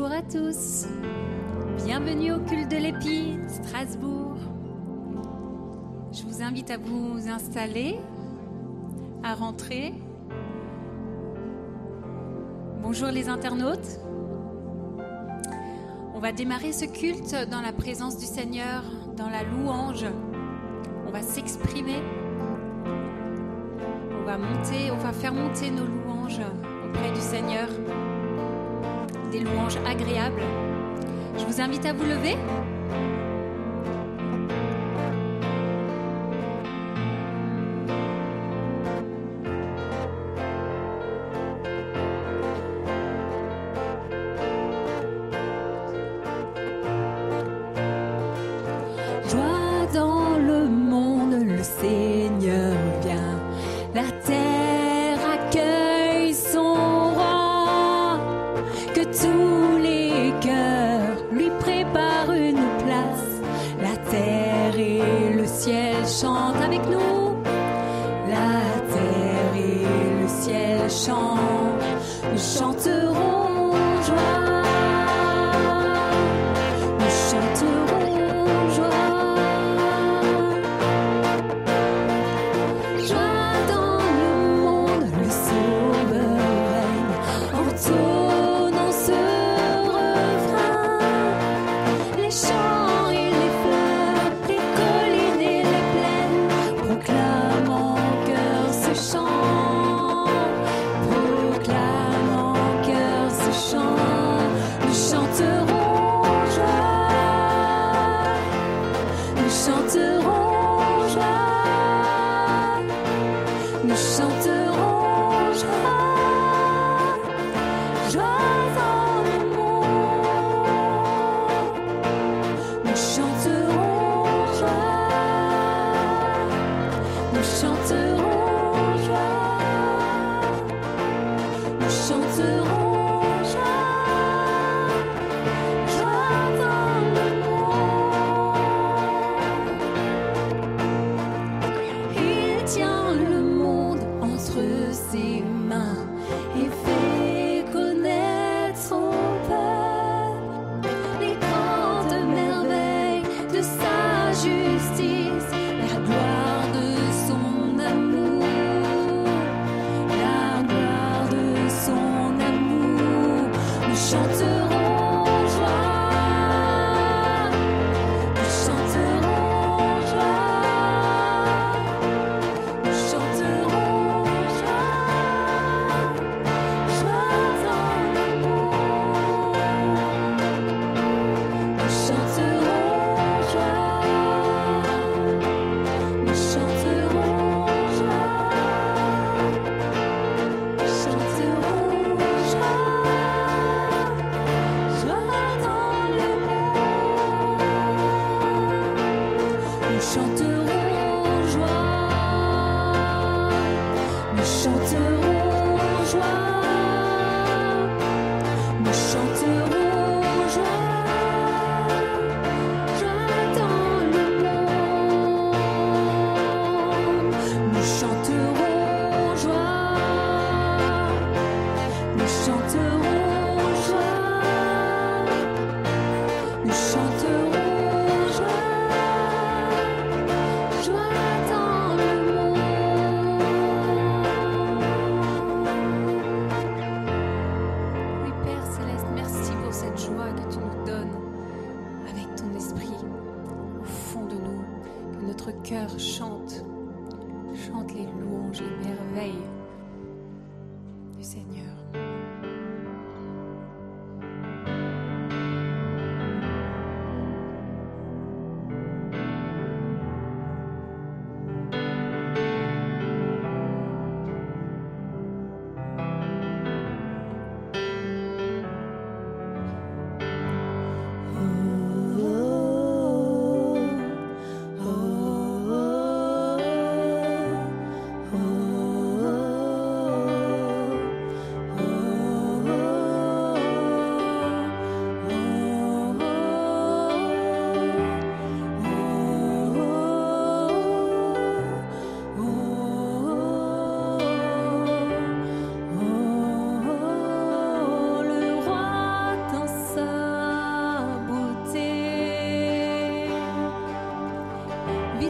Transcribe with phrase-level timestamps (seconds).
[0.00, 0.86] Bonjour à tous.
[1.84, 4.36] Bienvenue au culte de l'épi, Strasbourg.
[6.12, 7.98] Je vous invite à vous installer,
[9.24, 9.92] à rentrer.
[12.80, 13.98] Bonjour les internautes.
[16.14, 18.84] On va démarrer ce culte dans la présence du Seigneur,
[19.16, 20.06] dans la louange.
[21.08, 22.00] On va s'exprimer.
[24.12, 26.40] On va monter, on va faire monter nos louanges
[26.88, 27.68] auprès du Seigneur
[29.30, 30.42] des louanges agréables.
[31.38, 32.36] Je vous invite à vous lever.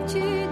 [0.09, 0.48] 去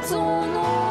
[0.00, 0.89] beauté de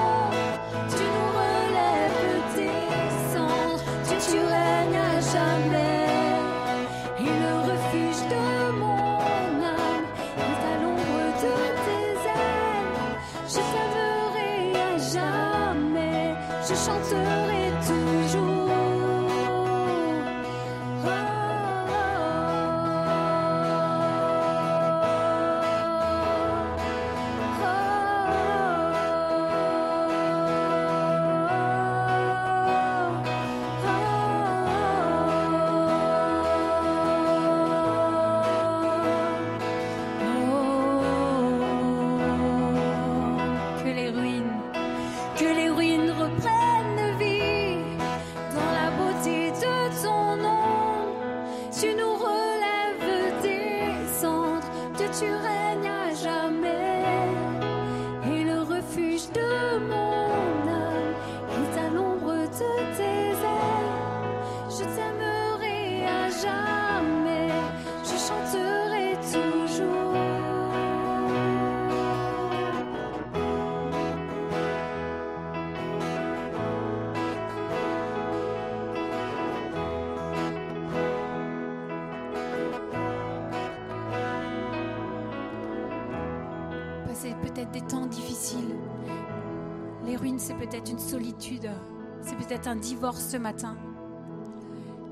[92.68, 93.78] un divorce ce matin,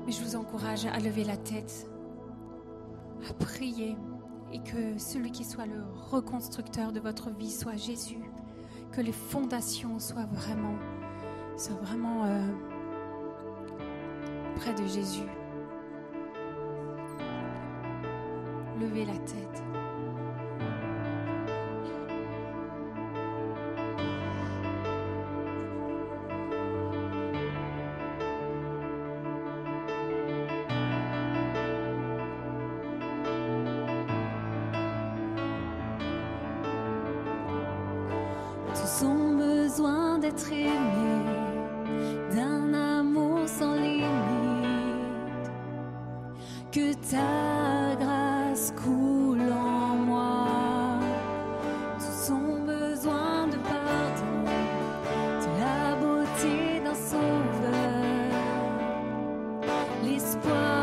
[0.06, 1.88] mais je vous encourage à lever la tête,
[3.28, 3.96] à prier
[4.52, 8.22] et que celui qui soit le reconstructeur de votre vie soit Jésus,
[8.92, 10.76] que les fondations soient vraiment,
[11.56, 12.46] soient vraiment euh,
[14.56, 15.28] près de Jésus.
[18.80, 19.47] Levez la tête.
[60.28, 60.77] squad.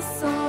[0.00, 0.39] So.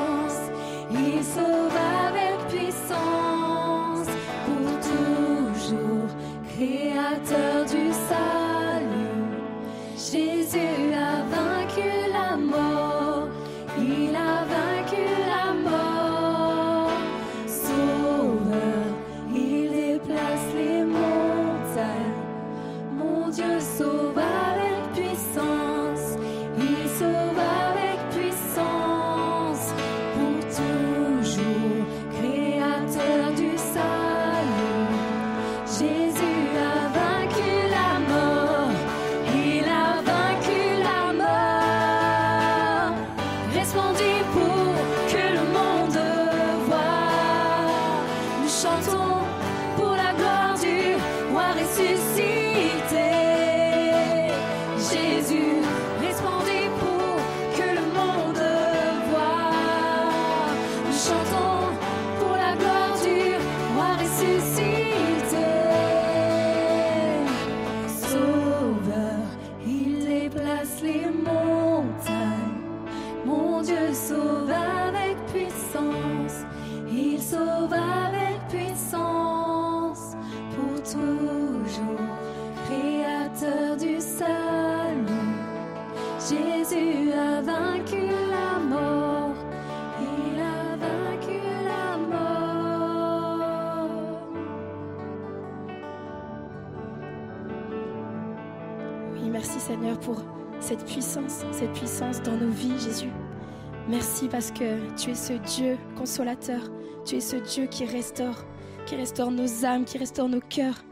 [104.41, 106.63] Parce que tu es ce Dieu consolateur,
[107.05, 108.43] tu es ce Dieu qui restaure,
[108.87, 110.83] qui restaure nos âmes, qui restaure nos cœurs.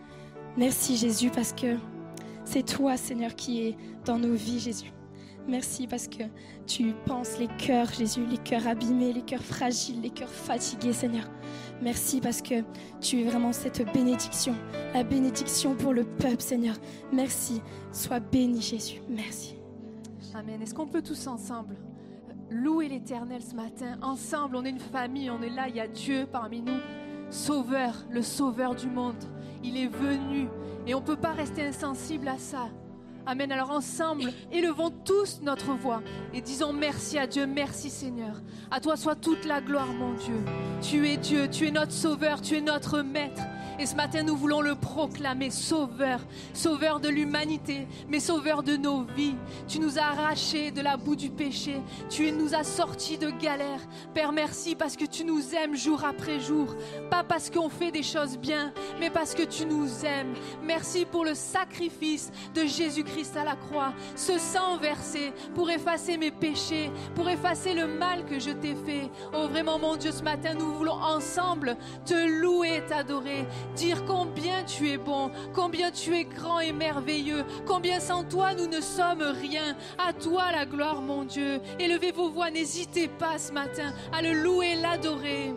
[0.56, 1.76] Merci Jésus parce que
[2.46, 4.94] c'est toi Seigneur qui es dans nos vies Jésus.
[5.48, 6.26] Merci parce que
[6.68, 11.28] tu penses les cœurs Jésus, les cœurs abîmés, les cœurs fragiles, les cœurs fatigués Seigneur.
[11.82, 12.62] Merci parce que
[13.02, 14.54] tu es vraiment cette bénédiction,
[14.94, 16.76] la bénédiction pour le peuple Seigneur.
[17.12, 19.02] Merci, sois béni Jésus.
[19.10, 19.56] Merci.
[20.36, 20.62] Amen.
[20.62, 21.76] Est-ce qu'on peut tous ensemble
[22.50, 25.88] louer l'Éternel ce matin Ensemble, on est une famille, on est là, il y a
[25.88, 26.80] Dieu parmi nous,
[27.30, 29.24] Sauveur, le Sauveur du monde.
[29.64, 30.48] Il est venu
[30.88, 32.70] et on ne peut pas rester insensible à ça.
[33.26, 33.52] Amen.
[33.52, 36.02] Alors ensemble, élevons tous notre voix
[36.34, 38.42] et disons merci à Dieu, merci Seigneur.
[38.72, 40.40] À toi soit toute la gloire, mon Dieu.
[40.82, 43.44] Tu es Dieu, tu es notre Sauveur, tu es notre Maître.
[43.80, 46.20] Et ce matin, nous voulons le proclamer, Sauveur,
[46.54, 49.38] Sauveur de l'humanité, mais Sauveur de nos vies.
[49.70, 53.80] Tu nous as arrachés de la boue du péché, tu nous as sortis de galères.
[54.14, 56.76] Père, merci parce que tu nous aimes jour après jour,
[57.10, 60.34] pas parce qu'on fait des choses bien, mais parce que tu nous aimes.
[60.62, 66.32] Merci pour le sacrifice de Jésus-Christ à la croix, ce sang versé pour effacer mes
[66.32, 69.10] péchés, pour effacer le mal que je t'ai fait.
[69.34, 74.90] Oh, vraiment, mon Dieu, ce matin, nous voulons ensemble te louer t'adorer dire combien tu
[74.90, 79.76] es bon, combien tu es grand et merveilleux, combien sans toi nous ne sommes rien.
[79.98, 81.62] À toi la gloire, mon Dieu.
[81.80, 85.54] Élevez vos voix, n'hésitez pas ce matin à le louer, l'adorer.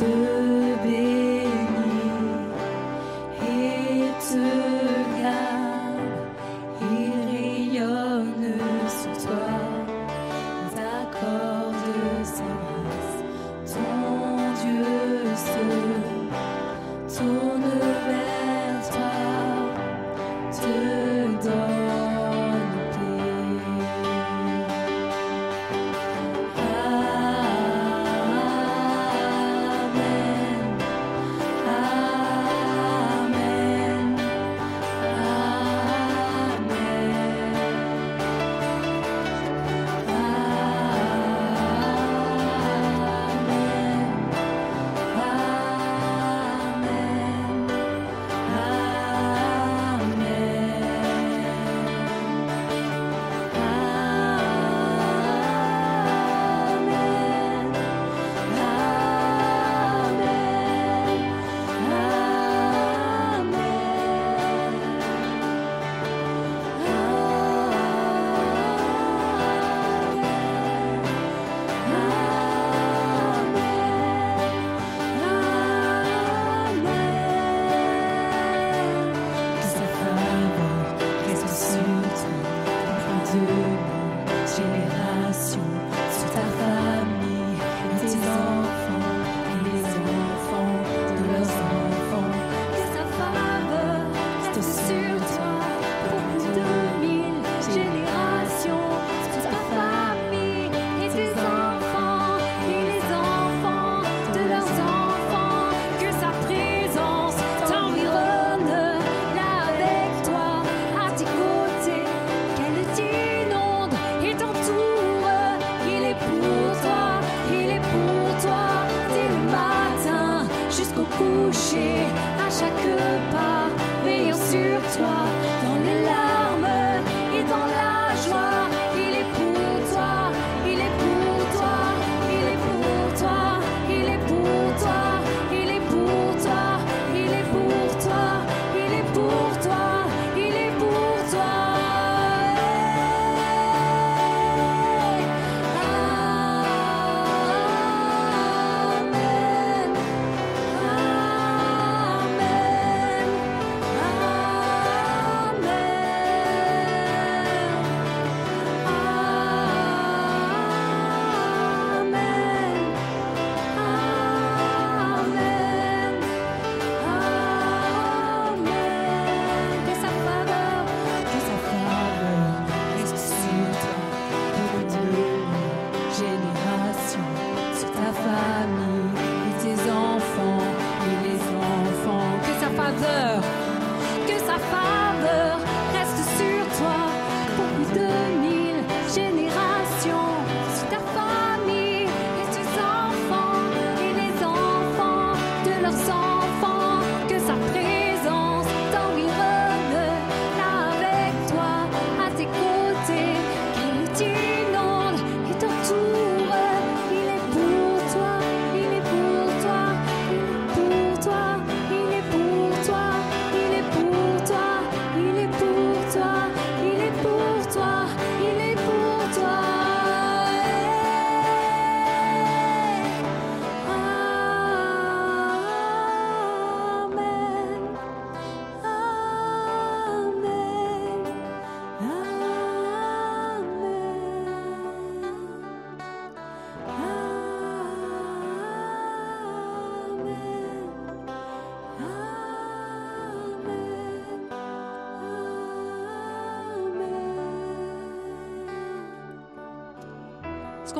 [0.00, 0.49] Dieu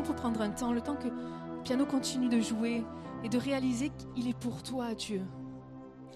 [0.01, 2.85] qu'on peut prendre un temps, le temps que le piano continue de jouer
[3.23, 5.23] et de réaliser qu'il est pour toi, Dieu.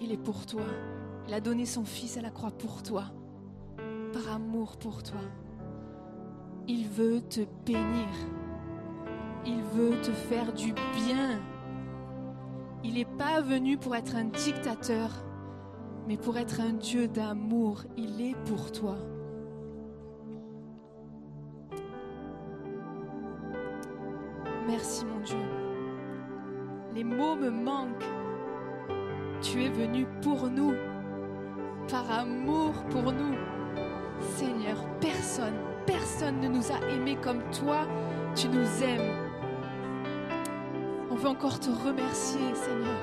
[0.01, 0.63] Il est pour toi.
[1.27, 3.05] Il a donné son Fils à la croix pour toi,
[4.11, 5.21] par amour pour toi.
[6.67, 8.07] Il veut te bénir.
[9.45, 11.39] Il veut te faire du bien.
[12.83, 15.11] Il n'est pas venu pour être un dictateur,
[16.07, 17.83] mais pour être un Dieu d'amour.
[17.97, 18.97] Il est pour toi.
[30.21, 30.73] Pour nous,
[31.89, 33.35] par amour pour nous.
[34.19, 35.53] Seigneur, personne,
[35.85, 37.87] personne ne nous a aimés comme toi,
[38.35, 39.25] tu nous aimes.
[41.11, 42.99] On veut encore te remercier, Seigneur.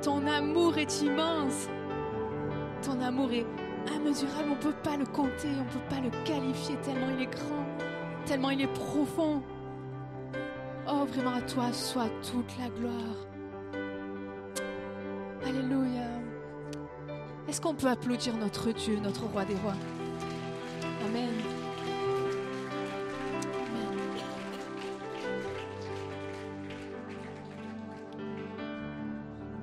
[0.00, 1.68] Ton amour est immense.
[2.82, 3.46] Ton amour est
[3.94, 4.48] immesurable.
[4.50, 7.32] On ne peut pas le compter, on ne peut pas le qualifier tellement il est
[7.32, 7.66] grand,
[8.26, 9.42] tellement il est profond.
[10.88, 13.31] Oh, vraiment à toi soit toute la gloire.
[15.44, 16.08] Alléluia.
[17.48, 19.74] Est-ce qu'on peut applaudir notre Dieu, notre roi des rois?
[21.06, 21.28] Amen.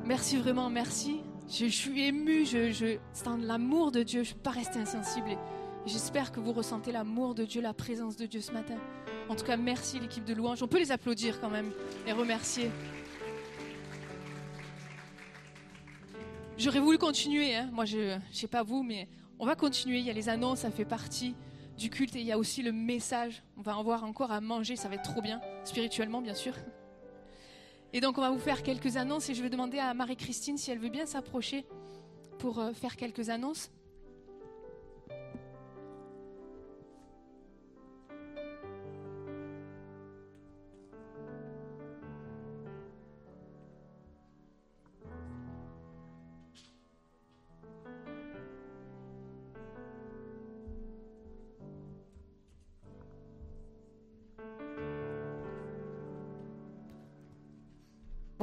[0.06, 1.22] Merci vraiment, merci.
[1.48, 5.30] Je, suis émue, je, je, c'est l'amour de Dieu, je ne peux pas rester insensible.
[5.30, 5.38] Et
[5.86, 8.76] J'espère que vous ressentez l'amour de Dieu, la présence de Dieu ce matin.
[9.30, 10.62] En tout cas, merci l'équipe de louange.
[10.62, 11.72] On peut les applaudir quand même,
[12.06, 12.70] les remercier.
[16.60, 17.70] J'aurais voulu continuer, hein.
[17.72, 19.08] moi je ne sais pas vous, mais
[19.40, 20.00] on va continuer.
[20.00, 21.34] Il y a les annonces, ça fait partie
[21.78, 23.44] du culte et il y a aussi le message.
[23.56, 26.54] On va en voir encore à manger, ça va être trop bien, spirituellement bien sûr.
[27.94, 30.70] Et donc on va vous faire quelques annonces et je vais demander à Marie-Christine si
[30.70, 31.66] elle veut bien s'approcher
[32.40, 33.72] pour euh, faire quelques annonces.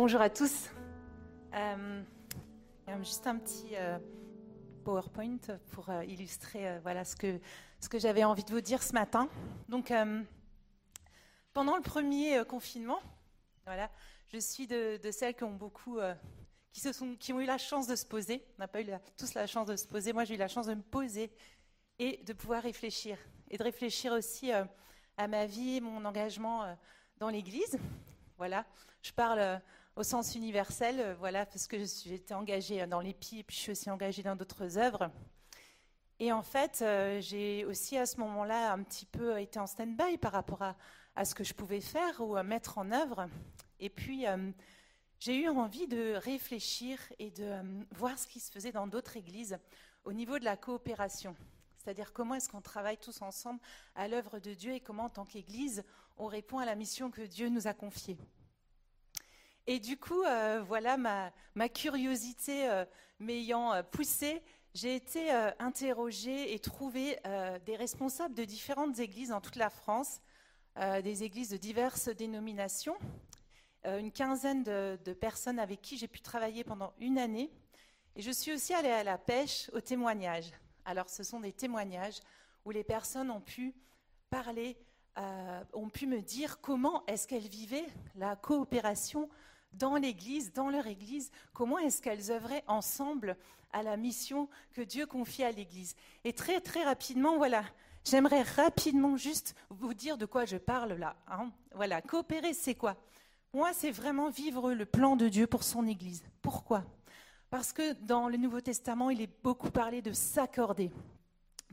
[0.07, 0.71] Bonjour à tous.
[1.53, 2.01] Euh,
[3.03, 3.99] juste un petit euh,
[4.85, 5.41] PowerPoint
[5.73, 7.41] pour euh, illustrer voilà, ce que,
[7.81, 9.29] ce que j'avais envie de vous dire ce matin.
[9.69, 9.93] Donc,
[11.53, 13.01] pendant le premier confinement,
[13.65, 13.91] voilà,
[14.33, 15.99] je suis de, celles qui ont beaucoup,
[16.73, 18.45] qui, se sont, qui ont eu la chance de se poser.
[18.59, 20.13] On n'a pas eu la- tous la chance de se poser.
[20.13, 21.33] Moi, j'ai eu la chance de me poser
[21.99, 23.19] et de pouvoir réfléchir.
[23.51, 26.77] Et de réfléchir aussi à ma vie, mon engagement
[27.19, 27.77] dans l'Église.
[28.39, 28.65] Voilà,
[29.03, 29.61] je parle
[29.97, 31.77] au sens universel, euh, voilà, parce que
[32.13, 35.11] été engagée euh, dans l'EPI et puis je suis aussi engagée dans d'autres œuvres.
[36.19, 40.19] Et en fait, euh, j'ai aussi à ce moment-là un petit peu été en stand-by
[40.19, 43.27] par rapport à, ce que je pouvais faire ou à mettre en œuvre.
[43.81, 44.27] Et puis,
[45.19, 47.55] j'ai eu envie de réfléchir et de
[47.93, 49.59] voir ce qui se faisait dans d'autres églises
[50.05, 51.35] au niveau de la coopération.
[51.79, 53.61] C'est-à-dire comment est-ce qu'on travaille tous ensemble
[53.95, 55.85] à l'œuvre de Dieu et comment, en tant qu'Église,
[56.19, 58.19] on répond à la mission que Dieu nous a confiée.
[59.69, 62.85] Et du coup, euh, voilà ma, curiosité euh,
[63.19, 64.43] m'ayant euh, poussée,
[64.75, 70.21] j'ai été interrogée et trouver euh, des responsables de différentes églises dans toute la France,
[71.03, 72.99] des églises de diverses dénominations,
[73.87, 77.51] une quinzaine de, de personnes avec qui j'ai pu travailler pendant une année.
[78.15, 80.51] Et je suis aussi allée à la pêche aux témoignages.
[80.85, 82.21] Alors, ce sont des témoignages
[82.67, 83.75] où les personnes ont pu
[84.29, 84.77] parler,
[85.73, 89.31] ont pu me dire comment est-ce qu'elles vivaient la coopération
[89.79, 93.37] dans l'Église, dans leur Église, comment est-ce qu'elles œuvraient ensemble
[93.73, 95.97] à la mission que Dieu confie à l'Église.
[96.25, 97.65] Et très très rapidement, voilà,
[98.05, 101.17] j'aimerais rapidement juste vous dire de quoi je parle là.
[101.29, 101.51] hein.
[101.75, 102.97] Voilà, coopérer, c'est quoi?
[103.53, 106.23] Moi, c'est vraiment vivre le plan de Dieu pour son Église.
[106.43, 106.85] Pourquoi?
[107.51, 110.91] Parce que dans le Nouveau Testament, il est beaucoup parlé de s'accorder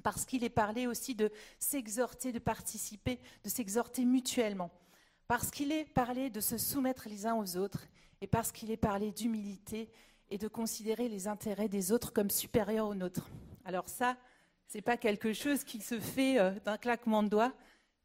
[0.04, 4.70] parce qu'il est parlé aussi de s'exhorter, de participer, de s'exhorter mutuellement,
[5.28, 7.88] parce qu'il est parlé de se soumettre les uns aux autres,
[8.24, 9.90] et parce qu'il est parlé d'humilité
[10.30, 13.30] et de considérer les intérêts des autres comme supérieurs aux nôtres.
[13.66, 14.16] Alors ça,
[14.66, 17.52] c'est pas quelque chose qui se fait euh, d'un claquement de doigts,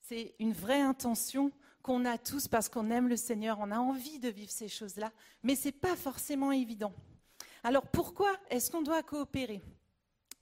[0.01, 1.53] c'est une vraie intention
[1.83, 5.13] qu'on a tous parce qu'on aime le Seigneur, on a envie de vivre ces choses-là,
[5.45, 6.93] mais c'est pas forcément évident.
[7.63, 9.63] Alors pourquoi est-ce qu'on doit coopérer?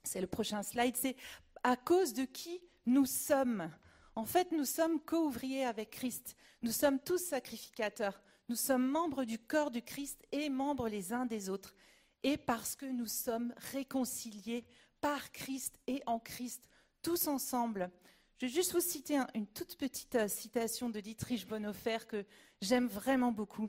[0.02, 1.16] C'est le prochain slide, c'est
[1.62, 3.70] à cause de qui nous sommes.
[4.14, 6.34] En fait, nous sommes co-ouvriers avec Christ.
[6.62, 8.18] Nous sommes tous sacrificateurs.
[8.48, 11.74] Nous sommes membres du corps du Christ et membres les uns des autres.
[12.22, 14.64] Et parce que nous sommes réconciliés
[15.00, 16.68] par Christ et en Christ,
[17.02, 17.90] tous ensemble.
[18.38, 22.24] Je vais juste vous citer un- une toute petite euh, citation de Dietrich Bonhoeffer que
[22.60, 23.68] j'aime vraiment beaucoup.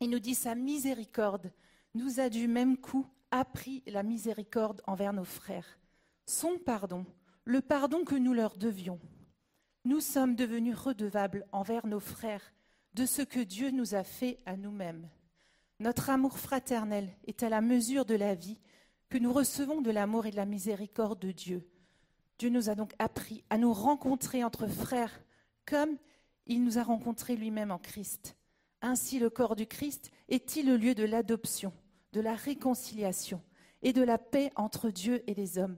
[0.00, 1.52] Il nous dit Sa miséricorde
[1.94, 5.78] nous a du même coup appris la miséricorde envers nos frères
[6.28, 7.06] son pardon,
[7.44, 8.98] le pardon que nous leur devions.
[9.84, 12.52] Nous sommes devenus redevables envers nos frères
[12.96, 15.06] de ce que Dieu nous a fait à nous-mêmes.
[15.80, 18.58] Notre amour fraternel est à la mesure de la vie
[19.10, 21.68] que nous recevons de l'amour et de la miséricorde de Dieu.
[22.38, 25.20] Dieu nous a donc appris à nous rencontrer entre frères
[25.66, 25.98] comme
[26.46, 28.34] il nous a rencontrés lui-même en Christ.
[28.80, 31.74] Ainsi le corps du Christ est-il le lieu de l'adoption,
[32.14, 33.42] de la réconciliation
[33.82, 35.76] et de la paix entre Dieu et les hommes?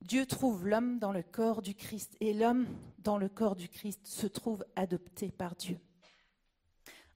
[0.00, 2.66] Dieu trouve l'homme dans le corps du Christ et l'homme
[3.00, 5.78] dans le corps du Christ se trouve adopté par Dieu.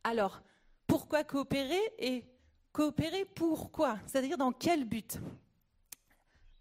[0.02, 0.40] Alors,
[0.86, 2.24] pourquoi coopérer et
[2.72, 5.18] coopérer pourquoi C'est-à-dire dans quel but?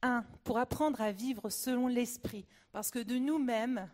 [0.01, 3.89] Un, pour apprendre à vivre selon l'esprit, parce que de nous-mêmes,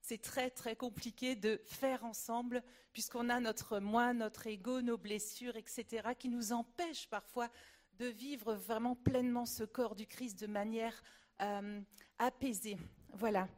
[0.00, 2.62] c'est très très compliqué de faire ensemble,
[2.92, 7.48] puisqu'on a notre moi, notre ego, nos blessures, etc., qui nous empêchent parfois
[7.98, 11.02] de vivre vraiment pleinement ce corps du Christ de manière
[11.40, 11.80] euh,
[12.18, 12.76] apaisée.
[13.12, 13.48] Voilà.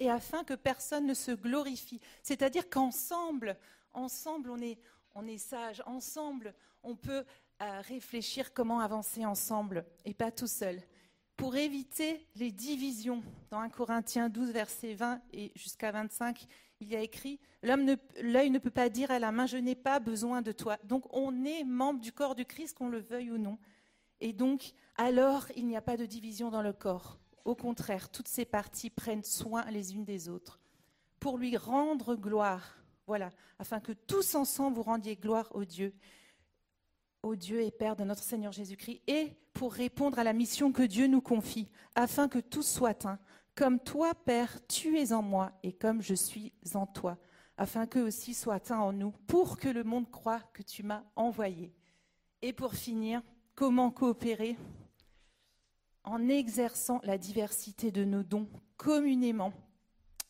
[0.00, 2.00] Et afin que personne ne se glorifie.
[2.22, 3.58] C'est-à-dire qu'ensemble,
[3.96, 4.78] ensemble, on est,
[5.14, 5.82] on sage.
[5.86, 7.24] Ensemble, on peut
[7.62, 10.80] euh, réfléchir comment avancer ensemble et pas tout seul.
[11.36, 16.46] Pour éviter les divisions, dans 1 Corinthiens 12, verset 20 et jusqu'à 25,
[16.80, 19.98] il y a écrit L'œil ne peut pas dire à la main Je n'ai pas
[19.98, 20.78] besoin de toi.
[20.84, 23.58] Donc on est membre du corps du Christ, qu'on le veuille ou non.
[24.20, 27.18] Et donc, alors, il n'y a pas de division dans le corps.
[27.44, 30.58] Au contraire, toutes ces parties prennent soin les unes des autres
[31.20, 32.76] pour lui rendre gloire.
[33.06, 35.94] Voilà, afin que tous ensemble vous rendiez gloire au Dieu,
[37.22, 40.82] au Dieu et Père de notre Seigneur Jésus-Christ, et pour répondre à la mission que
[40.82, 43.18] Dieu nous confie, afin que tous soient un,
[43.54, 47.16] comme toi, Père, tu es en moi, et comme je suis en toi,
[47.56, 51.04] afin qu'eux aussi soient un en nous, pour que le monde croie que tu m'as
[51.14, 51.72] envoyé.
[52.42, 53.22] Et pour finir,
[53.54, 54.56] comment coopérer
[56.04, 59.52] en exerçant la diversité de nos dons communément.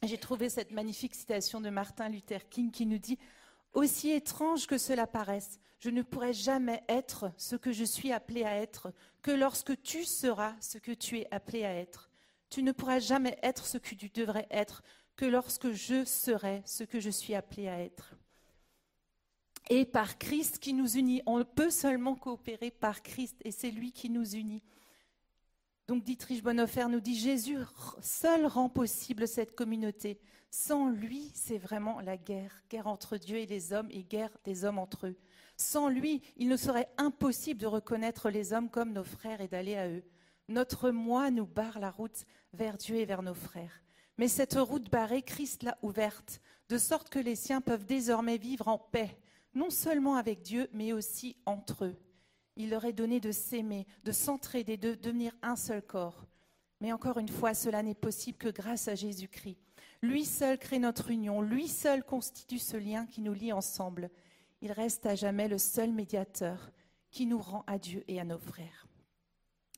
[0.03, 3.18] J'ai trouvé cette magnifique citation de Martin Luther King qui nous dit
[3.72, 8.44] Aussi étrange que cela paraisse, je ne pourrai jamais être ce que je suis appelé
[8.44, 8.92] à être
[9.22, 12.11] que lorsque tu seras ce que tu es appelé à être.
[12.51, 14.82] Tu ne pourras jamais être ce que tu devrais être
[15.16, 18.14] que lorsque je serai ce que je suis appelé à être.
[19.68, 23.90] Et par Christ qui nous unit, on peut seulement coopérer par Christ et c'est lui
[23.90, 24.62] qui nous unit.
[25.89, 27.59] Donc Dietrich Bonhoeffer nous dit Jésus
[28.01, 30.18] seul rend possible cette communauté.
[30.51, 34.64] Sans lui, c'est vraiment la guerre, guerre entre Dieu et les hommes et guerre des
[34.64, 35.16] hommes entre eux.
[35.57, 39.76] Sans lui, il nous serait impossible de reconnaître les hommes comme nos frères et d'aller
[39.76, 40.03] à eux.
[40.49, 43.82] Notre moi nous barre la route vers Dieu et vers nos frères.
[44.18, 48.66] Mais cette route barrée, Christ l'a ouverte, de sorte que les siens peuvent désormais vivre
[48.66, 49.18] en paix,
[49.55, 51.97] non seulement avec Dieu, mais aussi entre eux.
[52.57, 56.26] Il leur est donné de s'aimer, de s'entraider, de devenir un seul corps.
[56.80, 59.59] Mais encore une fois, cela n'est possible que grâce à Jésus-Christ.
[60.02, 64.11] Lui seul crée notre union, lui seul constitue ce lien qui nous lie ensemble.
[64.61, 66.70] Il reste à jamais le seul médiateur
[67.11, 68.86] qui nous rend à Dieu et à nos frères.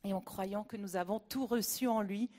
[0.04, 2.30] Et en croyant que nous avons tout reçu en lui,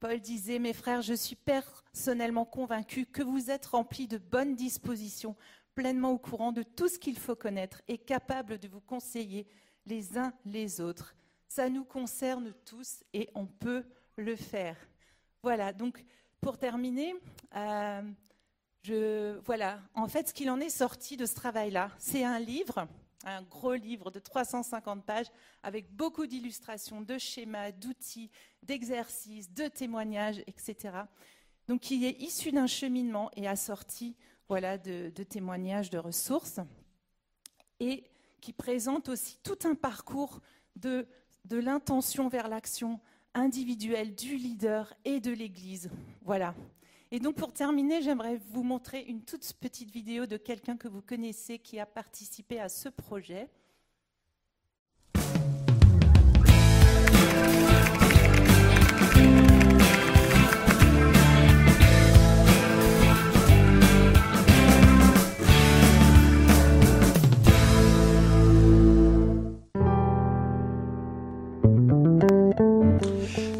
[0.00, 5.36] Paul disait, mes frères, je suis personnellement convaincu que vous êtes remplis de bonnes dispositions,
[5.74, 9.46] pleinement au courant de tout ce qu'il faut connaître et capable de vous conseiller
[9.86, 11.14] les uns les autres.
[11.48, 13.84] Ça nous concerne tous et on peut
[14.16, 14.76] le faire.
[15.42, 16.04] Voilà, donc
[16.40, 17.14] pour terminer,
[17.54, 18.02] euh,
[18.82, 22.86] je, voilà, en fait, ce qu'il en est sorti de ce travail-là, c'est un livre,
[23.24, 25.26] un gros livre de 350 pages
[25.62, 28.30] avec beaucoup d'illustrations, de schémas, d'outils,
[28.62, 30.98] d'exercices, de témoignages, etc.
[31.66, 34.16] Donc, qui est issu d'un cheminement et assorti
[34.48, 36.60] voilà, de, de témoignages, de ressources,
[37.80, 38.04] et
[38.44, 40.42] qui présente aussi tout un parcours
[40.76, 41.06] de,
[41.46, 43.00] de l'intention vers l'action
[43.32, 45.88] individuelle du leader et de l'Église.
[46.20, 46.54] Voilà.
[47.10, 51.00] Et donc pour terminer, j'aimerais vous montrer une toute petite vidéo de quelqu'un que vous
[51.00, 53.48] connaissez qui a participé à ce projet.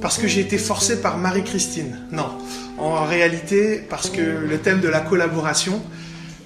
[0.05, 1.99] Parce que j'ai été forcé par Marie-Christine.
[2.13, 2.29] Non,
[2.77, 5.83] en réalité, parce que le thème de la collaboration,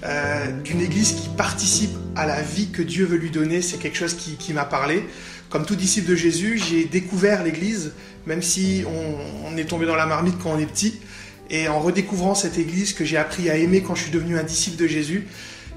[0.05, 3.97] euh, d'une église qui participe à la vie que Dieu veut lui donner, c'est quelque
[3.97, 5.03] chose qui, m'a parlé.
[5.49, 7.91] Comme tout disciple de Jésus, j'ai découvert l'église,
[8.25, 10.97] même si on, on, est tombé dans la marmite quand on est petit.
[11.49, 14.43] Et en redécouvrant cette église que j'ai appris à aimer quand je suis devenu un
[14.43, 15.27] disciple de Jésus,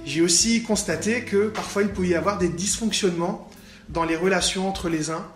[0.07, 3.51] j'ai aussi constaté que parfois il pouvait y avoir des dysfonctionnements
[3.89, 5.27] dans les relations entre les uns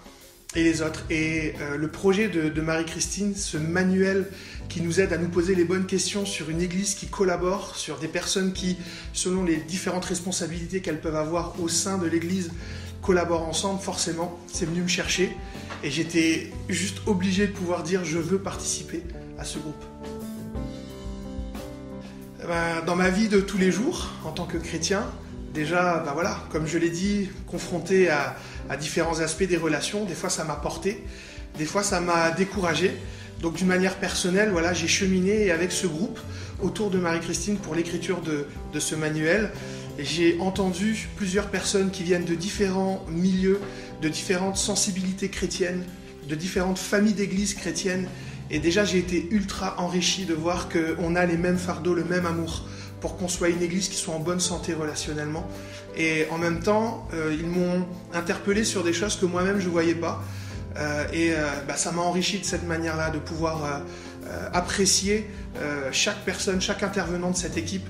[0.54, 1.04] et les autres.
[1.10, 4.26] Et euh, le projet de, de Marie-Christine, ce manuel
[4.68, 7.98] qui nous aide à nous poser les bonnes questions sur une église qui collabore, sur
[7.98, 8.76] des personnes qui,
[9.12, 12.50] selon les différentes responsabilités qu'elles peuvent avoir au sein de l'église,
[13.02, 15.30] collaborent ensemble, forcément, c'est venu me chercher.
[15.84, 19.02] Et j'étais juste obligé de pouvoir dire je veux participer
[19.38, 19.84] à ce groupe.
[22.86, 25.04] Dans ma vie de tous les jours, en tant que chrétien,
[25.56, 28.36] déjà, ben voilà, comme je l'ai dit, confronté à,
[28.78, 30.04] différents aspects des relations.
[30.04, 31.02] Des fois, ça m'a porté,
[31.56, 32.94] des fois, ça m'a découragé.
[33.40, 36.20] Donc, d'une manière personnelle, j'ai cheminé avec ce groupe
[36.62, 39.50] autour de Marie-Christine pour l'écriture de, de, ce manuel.
[39.98, 43.60] J'ai entendu plusieurs personnes qui viennent de différents milieux,
[44.02, 45.84] de différentes sensibilités chrétiennes,
[46.28, 48.08] de différentes familles d'églises chrétiennes.
[48.50, 52.26] Et déjà, j'ai été ultra enrichi de voir qu'on a les mêmes fardeaux, le même
[52.26, 52.66] amour
[53.06, 55.46] pour qu'on soit une église qui soit en bonne santé relationnellement.
[55.96, 59.70] Et en même temps, euh, ils m'ont interpellé sur des choses que moi-même je ne
[59.70, 60.24] voyais pas.
[60.76, 63.82] Euh, et euh, bah, ça m'a enrichi de cette manière-là, de pouvoir
[64.52, 65.30] apprécier
[65.92, 67.86] chaque personne, chaque intervenant de cette équipe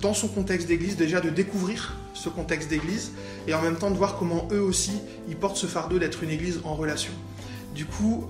[0.00, 3.12] dans son contexte d'église, déjà de découvrir ce contexte d'église,
[3.46, 4.92] et en même temps de voir comment eux aussi,
[5.28, 7.12] ils portent ce fardeau d'être une église en relation.
[7.74, 8.26] Du coup,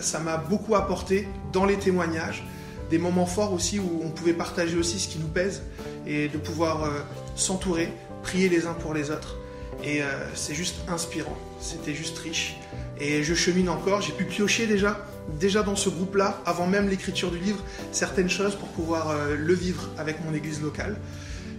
[0.00, 2.42] ça m'a beaucoup apporté dans les témoignages,
[2.90, 5.62] des moments forts aussi où on pouvait partager aussi ce qui nous pèse
[6.06, 6.90] et de pouvoir euh,
[7.36, 9.36] s'entourer, prier les uns pour les autres.
[9.82, 12.56] Et euh, c'est juste inspirant, c'était juste riche.
[13.00, 15.06] Et je chemine encore, j'ai pu piocher déjà,
[15.38, 19.54] déjà dans ce groupe-là, avant même l'écriture du livre, certaines choses pour pouvoir euh, le
[19.54, 20.96] vivre avec mon église locale.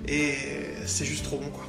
[0.08, 0.34] Et
[0.86, 1.64] c'est juste trop bon quoi.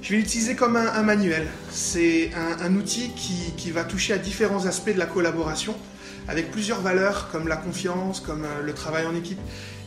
[0.00, 1.46] Je vais l'utiliser comme un, manuel.
[1.70, 3.10] C'est un, outil
[3.56, 5.74] qui va toucher à différents aspects de la collaboration
[6.28, 9.40] avec plusieurs valeurs comme la confiance, comme le travail en équipe.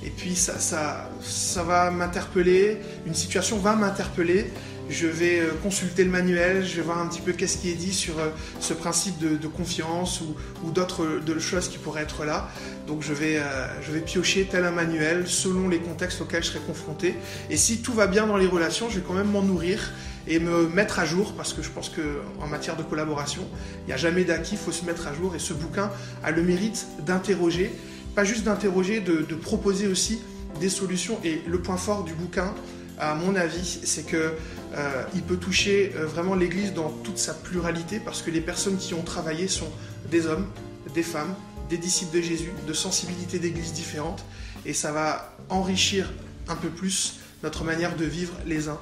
[0.03, 4.51] Et puis ça, ça, ça va m'interpeller, une situation va m'interpeller.
[4.89, 7.93] Je vais consulter le manuel, je vais voir un petit peu qu'est-ce qui est dit
[7.93, 8.13] sur
[8.61, 10.35] ce principe de, confiance ou,
[10.65, 12.47] ou d'autres choses qui pourraient être là.
[12.87, 16.49] Donc je vais, euh, je vais piocher tel un manuel selon les contextes auxquels je
[16.49, 17.15] serai confronté.
[17.49, 19.91] Et si tout va bien dans les relations, je vais quand même m'en nourrir
[20.27, 23.47] et me mettre à jour parce que je pense qu'en matière de collaboration,
[23.83, 25.89] il n'y a jamais d'acquis, il faut se mettre à jour et ce bouquin
[26.23, 27.71] a le mérite d'interroger,
[28.15, 30.19] pas juste d'interroger, de, proposer aussi
[30.59, 32.53] des solutions et le point fort du bouquin,
[32.99, 34.33] à mon avis, c'est que
[34.75, 38.95] euh, il peut toucher vraiment l'Église dans toute sa pluralité parce que les personnes qui
[38.95, 39.69] ont travaillé sont
[40.09, 40.47] des hommes,
[40.95, 41.35] des femmes,
[41.69, 44.25] des disciples de Jésus, de sensibilités d'Église différentes
[44.65, 46.11] et ça va enrichir
[46.47, 48.79] un peu plus notre manière de vivre les uns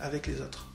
[0.00, 0.67] avec les autres.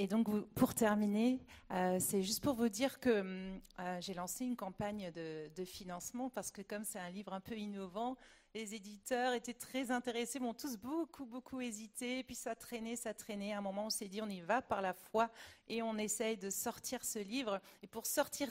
[0.00, 1.40] Et donc, pour terminer,
[1.72, 3.10] euh, c'est juste pour vous dire que
[3.80, 7.56] euh, j'ai lancé une campagne de, financement parce que comme c'est un livre un peu
[7.56, 8.16] innovant,
[8.54, 12.22] les éditeurs étaient très intéressés, m'ont tous beaucoup, beaucoup hésité.
[12.22, 13.52] Puis ça traînait, ça traînait.
[13.52, 15.30] À un moment, on s'est dit, on y va par la foi
[15.66, 17.60] et on essaye de sortir ce livre.
[17.82, 18.50] Et pour sortir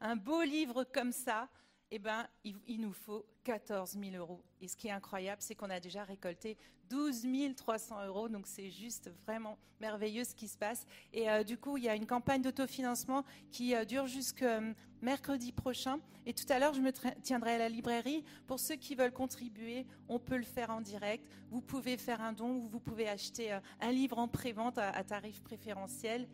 [0.00, 1.48] un beau livre comme ça,
[1.90, 4.42] eh ben, il, il nous faut 14 000 euros.
[4.60, 6.56] Et ce qui est incroyable, c'est qu'on a déjà récolté
[6.90, 7.26] 12
[7.56, 8.28] 300 euros.
[8.28, 10.86] Donc c'est juste vraiment merveilleux ce qui se passe.
[11.12, 14.60] Et euh, du coup, il y a une campagne d'autofinancement qui euh, dure jusqu'à
[15.02, 15.98] mercredi prochain.
[16.24, 16.90] Et tout à l'heure, je me
[17.22, 18.24] tiendrai à la librairie.
[18.46, 21.26] Pour ceux qui veulent contribuer, on peut le faire en direct.
[21.50, 24.90] Vous pouvez faire un don ou vous pouvez acheter euh, un livre en prévente à,
[24.90, 26.26] à tarif préférentiel.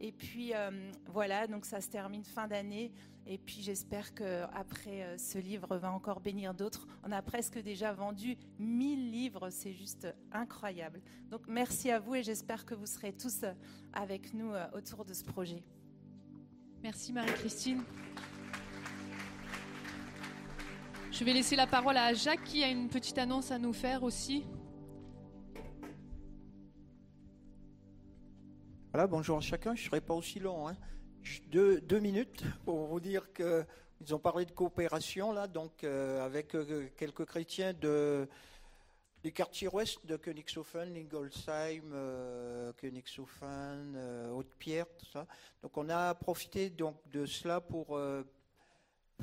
[0.00, 0.70] Et puis euh,
[1.06, 2.92] voilà, donc ça se termine fin d'année.
[3.28, 6.86] Et puis j'espère que après euh, ce livre va encore bénir d'autres.
[7.02, 11.00] On a presque déjà vendu 1000 livres, c'est juste incroyable.
[11.28, 13.44] Donc merci à vous et j'espère que vous serez tous
[13.92, 15.64] avec nous euh, autour de ce projet.
[16.84, 17.82] Merci Marie-Christine.
[21.10, 24.04] Je vais laisser la parole à Jacques qui a une petite annonce à nous faire
[24.04, 24.44] aussi.
[28.92, 29.74] Voilà, bonjour à chacun.
[29.74, 30.68] Je ne serai pas aussi long.
[30.68, 30.76] hein.
[31.48, 36.88] Deux, minutes pour vous dire qu'ils ont parlé de coopération, là, donc euh, avec euh,
[36.96, 38.28] quelques chrétiens de,
[39.24, 45.26] du quartier ouest de Königshofen, Ingolsheim, euh, Königshofen, euh, Haute-Pierre, tout ça.
[45.62, 47.98] Donc on a profité donc, de cela pour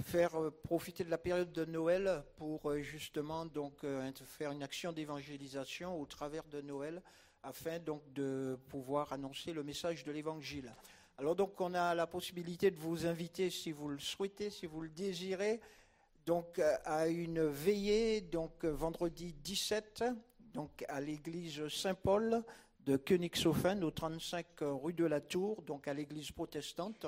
[0.02, 0.32] faire
[0.64, 3.86] profiter de la période de Noël pour justement donc,
[4.26, 7.02] faire une action d'évangélisation au travers de Noël
[7.44, 10.74] afin donc de pouvoir annoncer le message de l'évangile.
[11.20, 14.82] Alors donc on a la possibilité de vous inviter si vous le souhaitez, si vous
[14.82, 15.60] le désirez,
[16.26, 20.04] donc euh, à une veillée donc euh, vendredi 17
[20.56, 22.44] donc à l'église Saint-Paul
[22.88, 27.06] de Königshofen au 35 rue de la Tour, donc à l'église protestante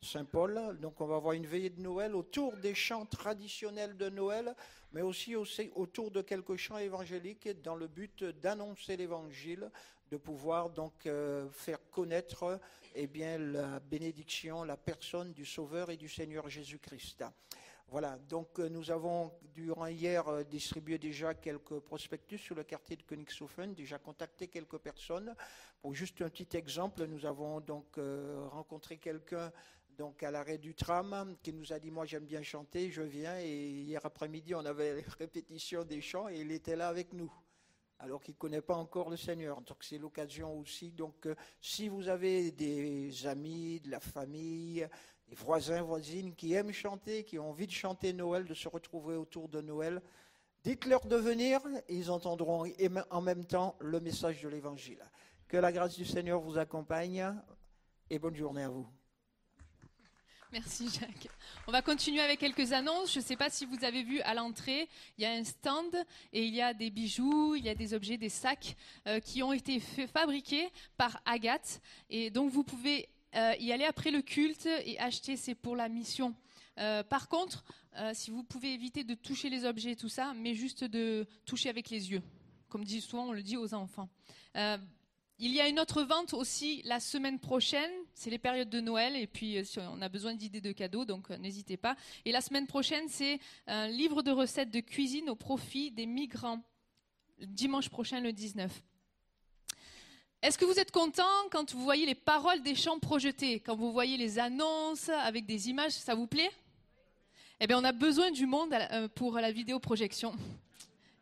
[0.00, 0.78] Saint-Paul.
[0.80, 4.54] Donc on va avoir une veillée de Noël autour des chants traditionnels de Noël,
[4.92, 5.34] mais aussi
[5.74, 9.70] autour de quelques chants évangéliques dans le but d'annoncer l'évangile,
[10.10, 12.60] de pouvoir donc euh, faire connaître
[12.94, 17.24] eh bien la bénédiction, la personne du Sauveur et du Seigneur Jésus-Christ.
[17.88, 22.96] Voilà, donc euh, nous avons durant hier euh, distribué déjà quelques prospectus sur le quartier
[22.96, 25.34] de Königshofen, déjà contacté quelques personnes.
[25.80, 27.98] Pour juste un petit exemple, nous avons donc
[28.50, 29.50] rencontré quelqu'un
[29.96, 33.38] donc à l'arrêt du tram qui nous a dit moi j'aime bien chanter, je viens
[33.38, 37.32] et hier après-midi on avait répétition des chants et il était là avec nous
[38.00, 39.60] alors qu'il ne connaît pas encore le Seigneur.
[39.62, 40.90] Donc c'est l'occasion aussi.
[40.90, 44.88] Donc euh, si vous avez des amis, de la famille,
[45.28, 49.16] des voisins, voisines qui aiment chanter, qui ont envie de chanter Noël, de se retrouver
[49.16, 50.02] autour de Noël,
[50.64, 52.64] dites-leur de venir et ils entendront
[53.10, 55.02] en même temps le message de l'Évangile.
[55.46, 57.34] Que la grâce du Seigneur vous accompagne
[58.08, 58.88] et bonne journée à vous.
[60.52, 61.28] Merci Jacques.
[61.68, 63.12] On va continuer avec quelques annonces.
[63.12, 65.94] Je ne sais pas si vous avez vu à l'entrée, il y a un stand
[66.32, 68.76] et il y a des bijoux, il y a des objets, des sacs
[69.06, 69.78] euh, qui ont été
[70.12, 71.80] fabriqués par Agathe.
[72.08, 75.88] Et donc vous pouvez euh, y aller après le culte et acheter, c'est pour la
[75.88, 76.34] mission.
[76.78, 77.64] Euh, par contre,
[78.12, 81.68] si vous pouvez éviter de toucher les objets et tout ça, mais juste de toucher
[81.68, 82.22] avec les yeux.
[82.68, 84.08] Comme dit souvent, on le dit aux enfants.
[85.42, 87.90] Il y a une autre vente aussi la semaine prochaine.
[88.12, 91.30] C'est les périodes de Noël et puis euh, on a besoin d'idées de cadeaux, donc
[91.30, 91.96] euh, n'hésitez pas.
[92.26, 96.62] Et la semaine prochaine, c'est un livre de recettes de cuisine au profit des migrants.
[97.38, 98.70] Dimanche prochain, le 19.
[100.42, 103.92] Est-ce que vous êtes content quand vous voyez les paroles des chants projetés, quand vous
[103.92, 106.50] voyez les annonces avec des images, ça vous plaît?
[107.60, 110.34] Eh bien, on a besoin du monde euh, pour la vidéoprojection.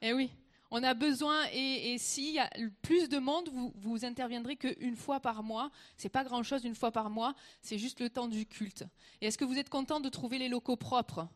[0.02, 0.28] Eh oui.
[0.70, 2.50] On a besoin, et, et s'il y a
[2.82, 5.70] plus de monde, vous, vous interviendrez qu'une fois par mois.
[5.96, 8.84] C'est pas grand chose une fois par mois, c'est juste le temps du culte.
[9.20, 11.26] Et est-ce que vous êtes content de trouver les locaux propres?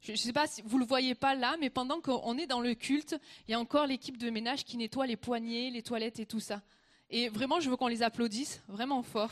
[0.00, 2.60] Je ne sais pas si vous le voyez pas là, mais pendant qu'on est dans
[2.60, 3.16] le culte,
[3.46, 6.40] il y a encore l'équipe de ménage qui nettoie les poignées, les toilettes et tout
[6.40, 6.62] ça.
[7.10, 9.30] Et vraiment, je veux qu'on les applaudisse vraiment fort.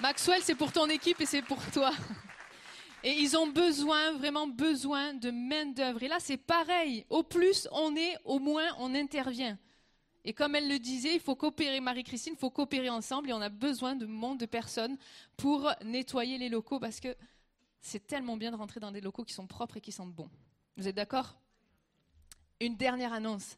[0.00, 1.90] Maxwell, c'est pour ton équipe et c'est pour toi.
[3.04, 6.02] Et ils ont besoin, vraiment besoin de main-d'œuvre.
[6.02, 7.04] Et là, c'est pareil.
[7.08, 9.58] Au plus on est, au moins on intervient.
[10.24, 13.40] Et comme elle le disait, il faut coopérer, Marie-Christine, il faut coopérer ensemble et on
[13.40, 14.96] a besoin de monde, de personnes
[15.36, 17.14] pour nettoyer les locaux parce que
[17.80, 20.28] c'est tellement bien de rentrer dans des locaux qui sont propres et qui sentent bon.
[20.76, 21.38] Vous êtes d'accord?
[22.60, 23.56] Une dernière annonce.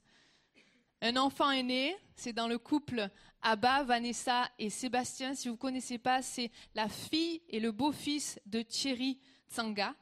[1.00, 3.08] Un enfant est né, c'est dans le couple
[3.42, 5.34] Abba, Vanessa et Sébastien.
[5.34, 9.18] Si vous ne connaissez pas, c'est la fille et le beau-fils de Thierry
[9.50, 9.94] Tsanga.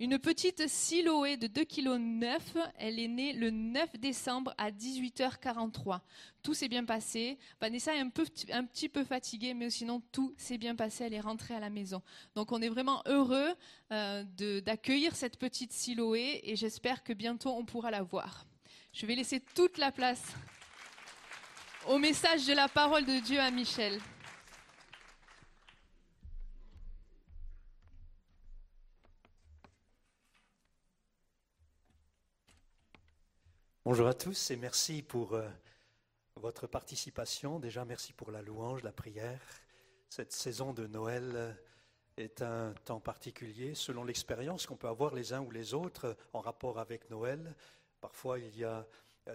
[0.00, 6.00] Une petite Siloé de 2,9 kg, elle est née le 9 décembre à 18h43.
[6.42, 7.38] Tout s'est bien passé.
[7.60, 11.04] Vanessa est un, petit peu fatiguée, mais sinon tout s'est bien passé.
[11.04, 12.00] Elle est rentrée à la maison.
[12.34, 13.54] Donc on est vraiment heureux
[13.92, 14.24] euh,
[14.64, 18.46] d'accueillir cette petite Siloé et j'espère que bientôt on pourra la voir.
[18.94, 20.32] Je vais laisser toute la place
[21.86, 24.00] au message de la parole de Dieu à Michel.
[33.84, 35.48] Bonjour à tous et merci pour euh,
[36.36, 37.58] votre participation.
[37.58, 39.40] Déjà, merci pour la louange, la prière.
[40.10, 41.52] Cette saison de Noël euh,
[42.16, 46.14] est un temps particulier selon l'expérience qu'on peut avoir les uns ou les autres euh,
[46.34, 47.54] en rapport avec Noël.
[48.00, 48.86] Parfois, il y a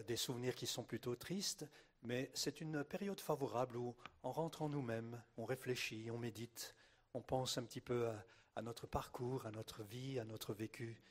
[0.08, 1.66] des souvenirs qui sont plutôt tristes,
[2.06, 6.76] mais c'est une période favorable où on rentre en nous-mêmes, on réfléchit, on médite,
[7.14, 8.26] on pense un petit peu à,
[8.56, 11.02] à notre parcours, à notre vie, à notre vécu.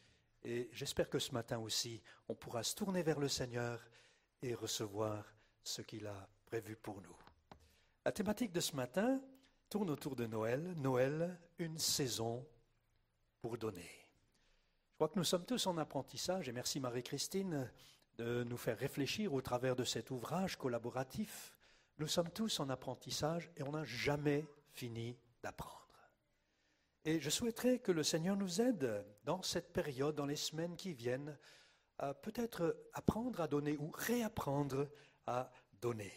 [0.45, 3.81] Et j'espère que ce matin aussi, on pourra se tourner vers le Seigneur
[4.43, 5.25] et recevoir
[5.63, 7.17] ce qu'il a prévu pour nous.
[8.05, 9.21] La thématique de ce matin
[9.71, 10.75] tourne autour de Noël.
[10.77, 12.47] Noël, une saison
[13.41, 13.91] pour donner.
[14.91, 17.71] Je crois que nous sommes tous en apprentissage et merci Marie-Christine
[18.19, 21.53] de nous faire réfléchir au travers de cet ouvrage collaboratif.
[21.99, 25.81] Nous sommes tous en apprentissage et on n'a jamais fini d'apprendre.
[27.05, 30.95] Et je souhaiterais que le Seigneur nous aide dans cette période, dans les semaines qui
[30.95, 31.37] viennent,
[31.99, 34.89] à peut-être apprendre à donner ou réapprendre
[35.27, 35.51] à
[35.81, 36.13] donner.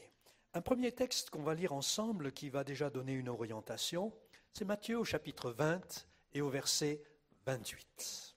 [0.53, 4.13] Un premier texte qu'on va lire ensemble qui va déjà donner une orientation,
[4.53, 7.03] c'est Matthieu au chapitre 20 et au verset
[7.45, 8.35] 28.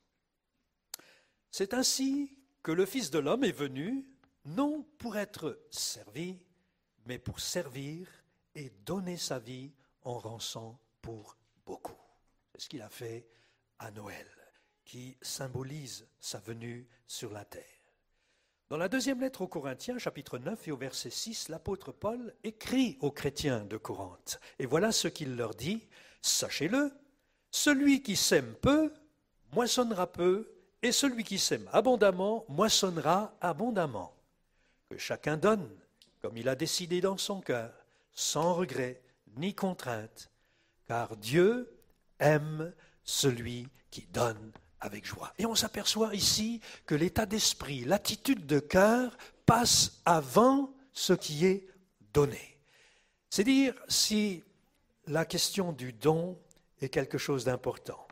[1.50, 4.04] C'est ainsi que le Fils de l'homme est venu,
[4.44, 6.38] non pour être servi,
[7.06, 8.08] mais pour servir
[8.54, 11.96] et donner sa vie en rançon pour beaucoup.
[12.52, 13.26] C'est ce qu'il a fait
[13.78, 14.26] à Noël,
[14.84, 17.64] qui symbolise sa venue sur la terre.
[18.68, 22.98] Dans la deuxième lettre aux Corinthiens, chapitre 9 et au verset 6, l'apôtre Paul écrit
[23.00, 24.40] aux chrétiens de Corinthe.
[24.60, 25.88] Et voilà ce qu'il leur dit.
[26.22, 26.92] Sachez-le,
[27.50, 28.92] celui qui sème peu,
[29.52, 34.14] moissonnera peu, et celui qui sème abondamment, moissonnera abondamment.
[34.88, 35.68] Que chacun donne,
[36.20, 37.72] comme il a décidé dans son cœur,
[38.12, 39.00] sans regret
[39.36, 40.30] ni contrainte,
[40.86, 41.70] car Dieu
[42.18, 42.72] aime
[43.04, 45.32] celui qui donne avec joie.
[45.38, 49.16] Et on s'aperçoit ici que l'état d'esprit, l'attitude de cœur
[49.46, 51.66] passe avant ce qui est
[52.12, 52.58] donné.
[53.28, 54.42] C'est dire si
[55.06, 56.38] la question du don
[56.80, 58.06] est quelque chose d'important.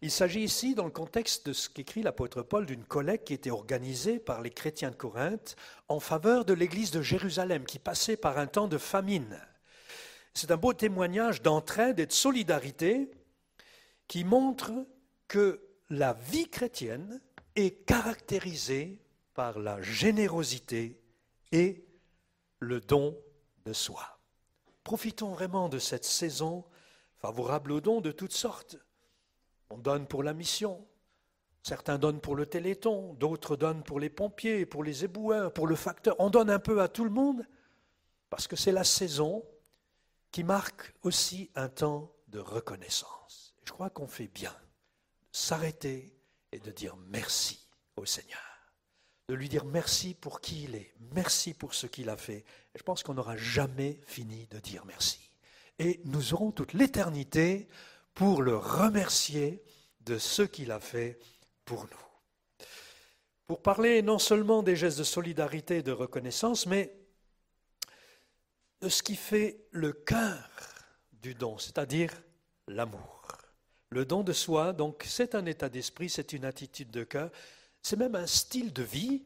[0.00, 3.50] Il s'agit ici, dans le contexte de ce qu'écrit l'apôtre Paul, d'une collecte qui était
[3.50, 5.56] organisée par les chrétiens de Corinthe
[5.88, 9.38] en faveur de l'église de Jérusalem qui passait par un temps de famine.
[10.34, 13.10] C'est un beau témoignage d'entraide et de solidarité
[14.06, 14.72] qui montre
[15.26, 15.60] que
[15.90, 17.20] la vie chrétienne
[17.56, 19.00] est caractérisée
[19.34, 21.00] par la générosité
[21.52, 21.84] et
[22.60, 23.16] le don
[23.64, 24.20] de soi.
[24.84, 26.64] Profitons vraiment de cette saison
[27.16, 28.76] favorable aux dons de toutes sortes.
[29.70, 30.86] On donne pour la mission,
[31.62, 35.76] certains donnent pour le téléthon, d'autres donnent pour les pompiers, pour les éboueurs, pour le
[35.76, 36.16] facteur.
[36.18, 37.46] On donne un peu à tout le monde
[38.30, 39.44] parce que c'est la saison
[40.30, 43.54] qui marque aussi un temps de reconnaissance.
[43.64, 46.14] Je crois qu'on fait bien de s'arrêter
[46.52, 47.66] et de dire merci
[47.96, 48.40] au Seigneur,
[49.28, 52.44] de lui dire merci pour qui il est, merci pour ce qu'il a fait.
[52.74, 55.30] Je pense qu'on n'aura jamais fini de dire merci.
[55.78, 57.68] Et nous aurons toute l'éternité
[58.18, 59.62] pour le remercier
[60.00, 61.20] de ce qu'il a fait
[61.64, 62.66] pour nous.
[63.46, 66.92] Pour parler non seulement des gestes de solidarité et de reconnaissance, mais
[68.80, 70.50] de ce qui fait le cœur
[71.12, 72.10] du don, c'est-à-dire
[72.66, 73.38] l'amour.
[73.90, 77.30] Le don de soi, donc, c'est un état d'esprit, c'est une attitude de cœur,
[77.82, 79.22] c'est même un style de vie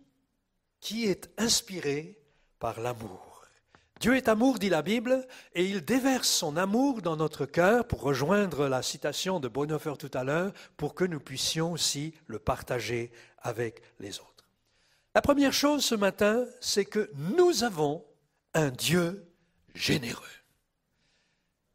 [0.80, 2.20] qui est inspiré
[2.58, 3.31] par l'amour.
[4.02, 5.24] Dieu est amour, dit la Bible,
[5.54, 10.10] et il déverse son amour dans notre cœur, pour rejoindre la citation de Bonhoeffer tout
[10.12, 14.48] à l'heure, pour que nous puissions aussi le partager avec les autres.
[15.14, 18.04] La première chose ce matin, c'est que nous avons
[18.54, 19.24] un Dieu
[19.76, 20.26] généreux.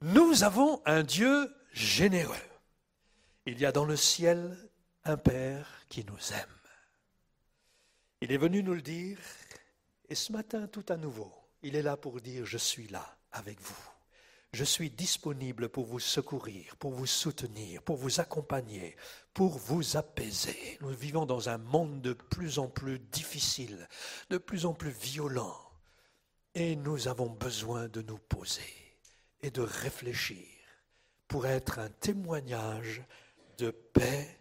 [0.02, 2.36] Nous avons un Dieu généreux.
[3.46, 4.70] Il y a dans le ciel
[5.06, 6.60] un Père qui nous aime.
[8.20, 9.18] Il est venu nous le dire,
[10.10, 11.32] et ce matin tout à nouveau,
[11.64, 13.90] il est là pour dire, je suis là avec vous.
[14.54, 18.96] Je suis disponible pour vous secourir, pour vous soutenir, pour vous accompagner,
[19.34, 20.78] pour vous apaiser.
[20.82, 23.88] Nous vivons dans un monde de plus en plus difficile,
[24.30, 25.58] de plus en plus violent.
[26.56, 28.98] Et nous avons besoin de nous poser
[29.42, 30.48] et de réfléchir
[31.28, 33.04] pour être un témoignage
[33.58, 34.40] de paix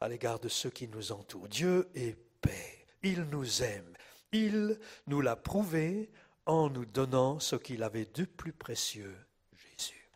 [0.00, 1.48] à l'égard de ceux qui nous entourent.
[1.48, 2.86] Dieu est paix.
[3.02, 3.94] Il nous aime.
[4.32, 6.10] Il nous l'a prouvé
[6.46, 9.16] en nous donnant ce qu'il avait de plus précieux,
[9.56, 10.10] Jésus.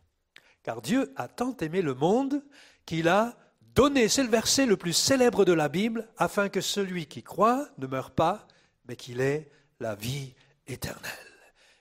[0.63, 2.43] Car Dieu a tant aimé le monde
[2.85, 3.37] qu'il a
[3.75, 7.67] donné, c'est le verset le plus célèbre de la Bible, afin que celui qui croit
[7.77, 8.47] ne meure pas,
[8.85, 10.33] mais qu'il ait la vie
[10.67, 11.29] éternelle.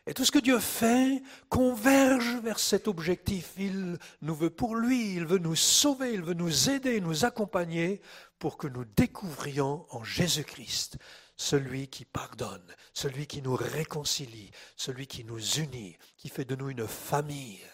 [0.06, 3.52] Et tout ce que Dieu fait converge vers cet objectif.
[3.58, 8.00] Il nous veut pour lui, il veut nous sauver, il veut nous aider, nous accompagner
[8.38, 10.96] pour que nous découvrions en Jésus-Christ
[11.38, 16.68] celui qui pardonne, celui qui nous réconcilie, celui qui nous unit, qui fait de nous
[16.68, 17.64] une famille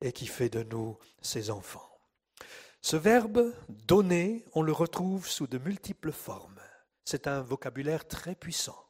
[0.00, 1.90] et qui fait de nous ses enfants.
[2.82, 6.60] Ce verbe donner, on le retrouve sous de multiples formes.
[7.04, 8.84] C'est un vocabulaire très puissant.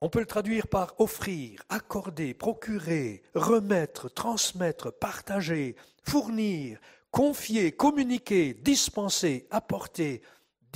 [0.00, 6.78] On peut le traduire par offrir, accorder, procurer, remettre, transmettre, partager, fournir,
[7.10, 10.22] confier, communiquer, dispenser, apporter,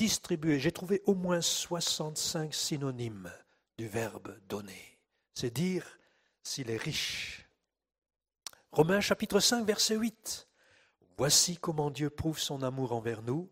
[0.00, 3.30] J'ai trouvé au moins 65 synonymes
[3.76, 4.98] du verbe donner.
[5.34, 5.98] C'est dire
[6.42, 7.46] s'il est riche.
[8.72, 10.48] Romains chapitre 5 verset 8.
[11.18, 13.50] Voici comment Dieu prouve son amour envers nous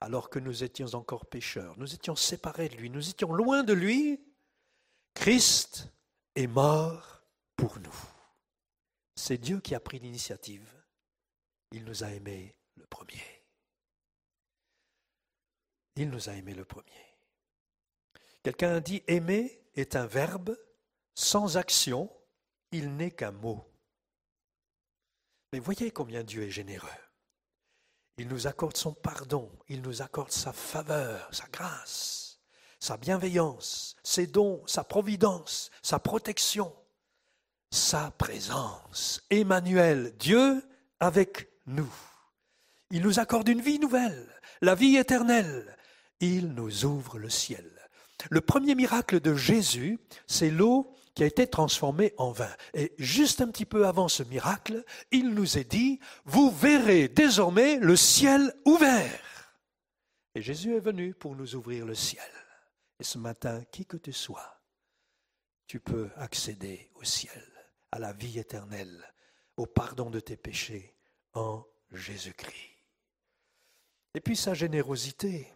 [0.00, 1.76] alors que nous étions encore pécheurs.
[1.78, 4.20] Nous étions séparés de lui, nous étions loin de lui
[5.14, 5.92] Christ
[6.36, 7.24] est mort
[7.56, 7.98] pour nous.
[9.16, 10.72] C'est Dieu qui a pris l'initiative.
[11.72, 13.39] Il nous a aimés le premier.
[16.00, 17.18] Il nous a aimés le premier.
[18.42, 20.56] Quelqu'un a dit aimer est un verbe
[21.14, 22.10] sans action,
[22.72, 23.70] il n'est qu'un mot.
[25.52, 26.88] Mais voyez combien Dieu est généreux.
[28.16, 32.20] Il nous accorde son pardon, il nous accorde sa faveur, sa grâce
[32.80, 36.74] sa bienveillance, ses dons, sa providence, sa protection,
[37.70, 39.22] sa présence.
[39.28, 40.62] Emmanuel, Dieu
[40.98, 41.92] avec nous.
[42.90, 44.26] Il nous accorde une vie nouvelle,
[44.62, 45.76] la vie éternelle.
[46.20, 47.70] Il nous ouvre le ciel.
[48.28, 52.54] Le premier miracle de Jésus, c'est l'eau qui a été transformée en vin.
[52.74, 57.76] Et juste un petit peu avant ce miracle, il nous est dit, vous verrez désormais
[57.78, 59.56] le ciel ouvert.
[60.34, 62.30] Et Jésus est venu pour nous ouvrir le ciel.
[62.98, 64.60] Et ce matin, qui que tu sois,
[65.66, 67.42] tu peux accéder au ciel,
[67.90, 69.02] à la vie éternelle,
[69.56, 70.94] au pardon de tes péchés
[71.32, 72.70] en Jésus-Christ.
[74.14, 75.52] Et puis sa générosité,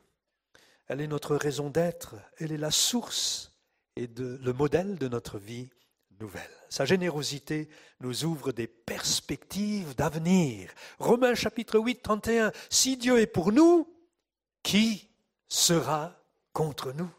[0.89, 3.53] elle est notre raison d'être, elle est la source
[3.97, 5.71] et le modèle de notre vie
[6.21, 6.51] nouvelle.
[6.69, 7.69] Sa générosité
[8.01, 10.73] nous ouvre des perspectives d'avenir.
[10.99, 13.89] Romains chapitre 8, 31, si Dieu est pour nous,
[14.63, 15.09] qui
[15.49, 16.21] sera
[16.53, 17.11] contre nous?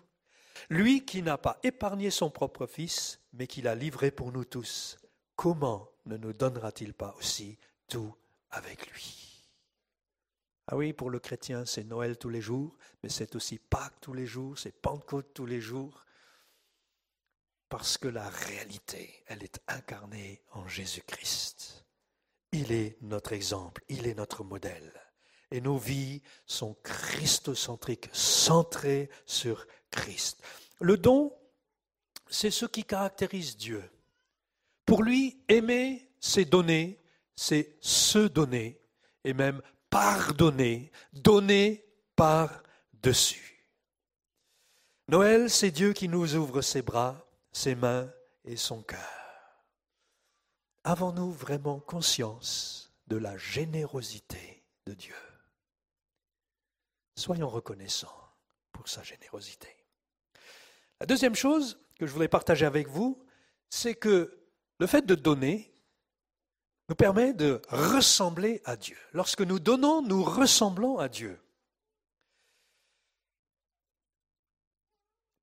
[0.70, 4.97] Lui qui n'a pas épargné son propre Fils, mais qui l'a livré pour nous tous,
[5.36, 7.57] comment ne nous donnera-t-il pas aussi
[7.88, 8.13] tout
[8.49, 9.35] avec lui?
[10.68, 14.13] Ah oui, pour le chrétien, c'est Noël tous les jours, mais c'est aussi Pâques tous
[14.13, 16.05] les jours, c'est Pentecôte tous les jours,
[17.70, 21.86] parce que la réalité, elle est incarnée en Jésus-Christ.
[22.51, 24.93] Il est notre exemple, il est notre modèle.
[25.51, 30.41] Et nos vies sont christocentriques, centrées sur Christ.
[30.80, 31.32] Le don,
[32.28, 33.84] c'est ce qui caractérise Dieu.
[34.86, 36.99] Pour lui, aimer, c'est donner,
[37.36, 38.82] c'est se donner,
[39.24, 39.61] et même
[39.96, 41.86] pardonner, donner
[42.18, 43.66] par-dessus.
[45.08, 48.12] Noël, c'est Dieu qui nous ouvre ses bras, ses mains
[48.43, 49.64] et son cœur.
[50.84, 55.16] Avons-nous vraiment conscience de la générosité de Dieu?
[57.16, 58.34] Soyons reconnaissants
[58.74, 59.78] pour sa générosité.
[61.00, 63.26] La deuxième chose que je voulais partager avec vous,
[63.70, 64.46] c'est que
[64.78, 65.74] le fait de donner
[66.90, 68.98] nous permet de ressembler à Dieu.
[69.14, 71.40] Lorsque nous donnons, nous ressemblons à Dieu.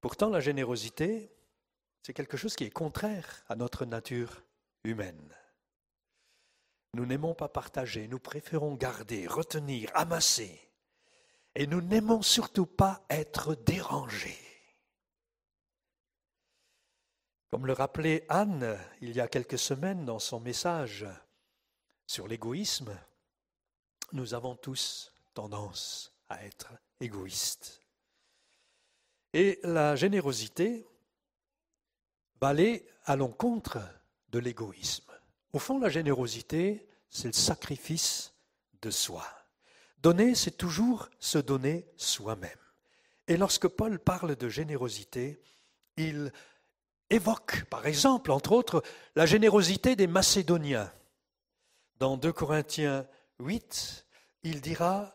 [0.01, 1.33] Pourtant, la générosité,
[2.03, 4.43] c'est quelque chose qui est contraire à notre nature
[4.85, 5.35] humaine.
[6.95, 10.61] Nous n'aimons pas partager, nous préférons garder, retenir, amasser.
[11.55, 14.39] Et nous n'aimons surtout pas être dérangés.
[17.51, 21.07] Comme le rappelait Anne il y a quelques semaines dans son message
[22.13, 22.95] sur l'égoïsme,
[24.13, 27.81] nous avons tous tendance à être égoïstes.
[29.33, 30.87] Et la générosité
[32.39, 33.79] va aller à l'encontre
[34.29, 35.11] de l'égoïsme.
[35.55, 38.35] Au fond, la générosité, c'est le sacrifice
[38.83, 39.27] de soi.
[39.97, 42.51] Donner, c'est toujours se donner soi-même.
[43.27, 45.41] Et lorsque Paul parle de générosité,
[45.97, 46.31] il
[47.09, 48.83] évoque, par exemple, entre autres,
[49.17, 50.93] la générosité des Macédoniens.
[52.03, 53.07] Dans 2 Corinthiens
[53.39, 54.07] 8,
[54.43, 55.15] il dira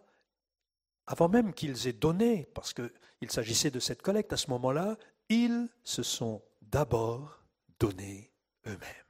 [1.05, 4.95] avant même qu'ils aient donné, parce qu'il s'agissait de cette collecte à ce moment-là,
[5.27, 7.43] ils se sont d'abord
[7.77, 8.31] donnés
[8.67, 9.05] eux-mêmes.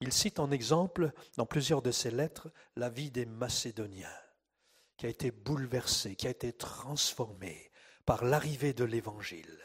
[0.00, 4.08] Il cite en exemple, dans plusieurs de ses lettres, la vie des Macédoniens,
[4.96, 7.70] qui a été bouleversée, qui a été transformée
[8.06, 9.60] par l'arrivée de l'Évangile.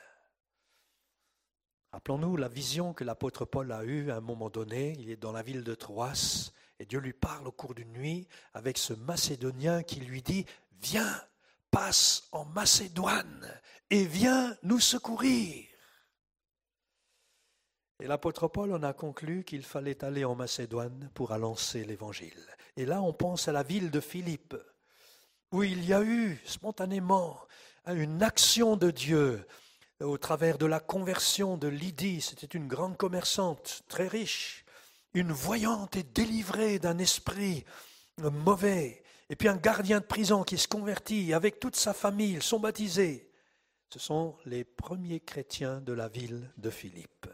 [1.94, 4.98] Rappelons-nous la vision que l'apôtre Paul a eue à un moment donné.
[5.00, 8.28] Il est dans la ville de Troas et Dieu lui parle au cours d'une nuit
[8.54, 10.46] avec ce Macédonien qui lui dit
[10.82, 11.22] Viens,
[11.72, 13.52] passe en Macédoine
[13.90, 15.66] et viens nous secourir.
[18.02, 22.46] Et l'apôtre Paul en a conclu qu'il fallait aller en Macédoine pour annoncer l'Évangile.
[22.76, 24.56] Et là, on pense à la ville de Philippe,
[25.52, 27.40] où il y a eu spontanément
[27.88, 29.48] une action de Dieu
[30.02, 32.20] au travers de la conversion de Lydie.
[32.20, 34.65] C'était une grande commerçante, très riche,
[35.16, 37.64] une voyante et délivrée d'un esprit
[38.20, 39.02] mauvais.
[39.30, 42.60] Et puis un gardien de prison qui se convertit avec toute sa famille, ils sont
[42.60, 43.32] baptisés.
[43.90, 47.28] Ce sont les premiers chrétiens de la ville de Philippe.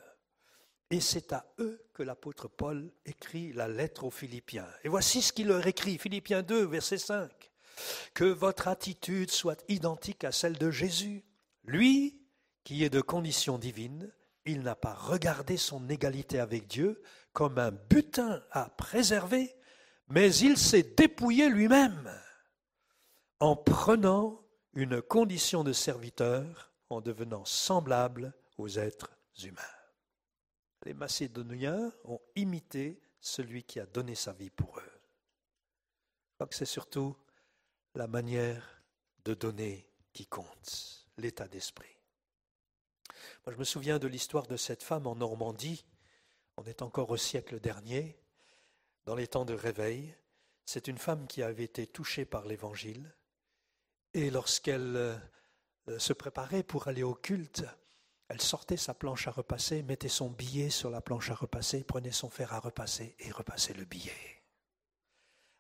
[0.91, 4.67] Et c'est à eux que l'apôtre Paul écrit la lettre aux Philippiens.
[4.83, 7.31] Et voici ce qu'il leur écrit, Philippiens 2, verset 5.
[8.13, 11.23] Que votre attitude soit identique à celle de Jésus.
[11.63, 12.21] Lui,
[12.63, 14.11] qui est de condition divine,
[14.45, 17.01] il n'a pas regardé son égalité avec Dieu
[17.33, 19.55] comme un butin à préserver,
[20.07, 22.11] mais il s'est dépouillé lui-même
[23.39, 29.11] en prenant une condition de serviteur, en devenant semblable aux êtres
[29.43, 29.61] humains
[30.83, 35.01] les Macédoniens ont imité celui qui a donné sa vie pour eux.
[36.39, 37.15] Je c'est surtout
[37.93, 38.83] la manière
[39.25, 41.95] de donner qui compte, l'état d'esprit.
[43.45, 45.85] Je me souviens de l'histoire de cette femme en Normandie.
[46.61, 48.15] On est encore au siècle dernier,
[49.05, 50.15] dans les temps de réveil.
[50.63, 53.15] C'est une femme qui avait été touchée par l'Évangile.
[54.13, 55.17] Et lorsqu'elle euh,
[55.97, 57.65] se préparait pour aller au culte,
[58.27, 62.11] elle sortait sa planche à repasser, mettait son billet sur la planche à repasser, prenait
[62.11, 64.43] son fer à repasser et repassait le billet.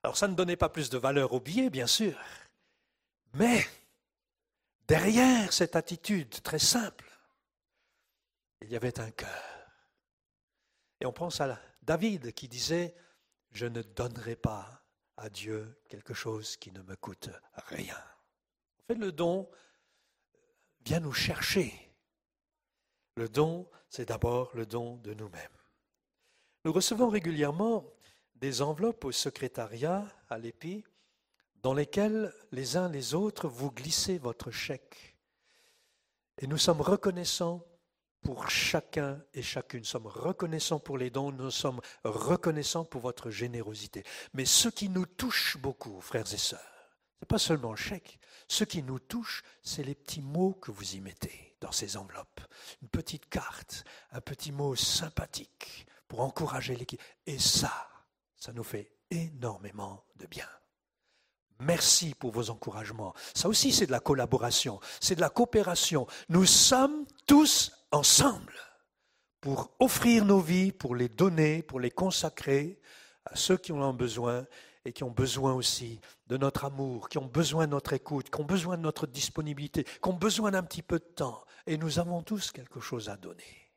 [0.03, 2.15] Alors ça ne donnait pas plus de valeur au billet, bien sûr,
[3.33, 3.65] mais
[4.87, 7.09] derrière cette attitude très simple,
[8.61, 9.50] il y avait un cœur.
[11.01, 12.95] Et on pense à David qui disait,
[13.51, 14.83] je ne donnerai pas
[15.17, 17.29] à Dieu quelque chose qui ne me coûte
[17.67, 17.97] rien.
[17.97, 19.49] En fait, le don
[20.85, 21.73] vient nous chercher
[23.15, 25.57] le don, c'est d'abord le don de nous-mêmes.
[26.63, 27.85] Nous recevons régulièrement
[28.35, 30.83] des enveloppes au secrétariat, à l'EPI,
[31.61, 35.17] dans lesquelles les uns les autres vous glissez votre chèque.
[36.37, 37.65] Et nous sommes reconnaissants
[38.21, 39.79] pour chacun et chacune.
[39.79, 44.03] Nous sommes reconnaissants pour les dons, nous sommes reconnaissants pour votre générosité.
[44.33, 48.19] Mais ce qui nous touche beaucoup, frères et sœurs, ce n'est pas seulement le chèque.
[48.47, 52.41] Ce qui nous touche, c'est les petits mots que vous y mettez dans ces enveloppes.
[52.81, 57.01] Une petite carte, un petit mot sympathique pour encourager l'équipe.
[57.25, 57.87] Et ça,
[58.35, 60.47] ça nous fait énormément de bien.
[61.59, 63.13] Merci pour vos encouragements.
[63.35, 66.07] Ça aussi, c'est de la collaboration, c'est de la coopération.
[66.29, 68.53] Nous sommes tous ensemble
[69.39, 72.79] pour offrir nos vies, pour les donner, pour les consacrer
[73.25, 74.45] à ceux qui en ont besoin
[74.85, 78.41] et qui ont besoin aussi de notre amour, qui ont besoin de notre écoute, qui
[78.41, 81.99] ont besoin de notre disponibilité, qui ont besoin d'un petit peu de temps et nous
[81.99, 83.71] avons tous quelque chose à donner.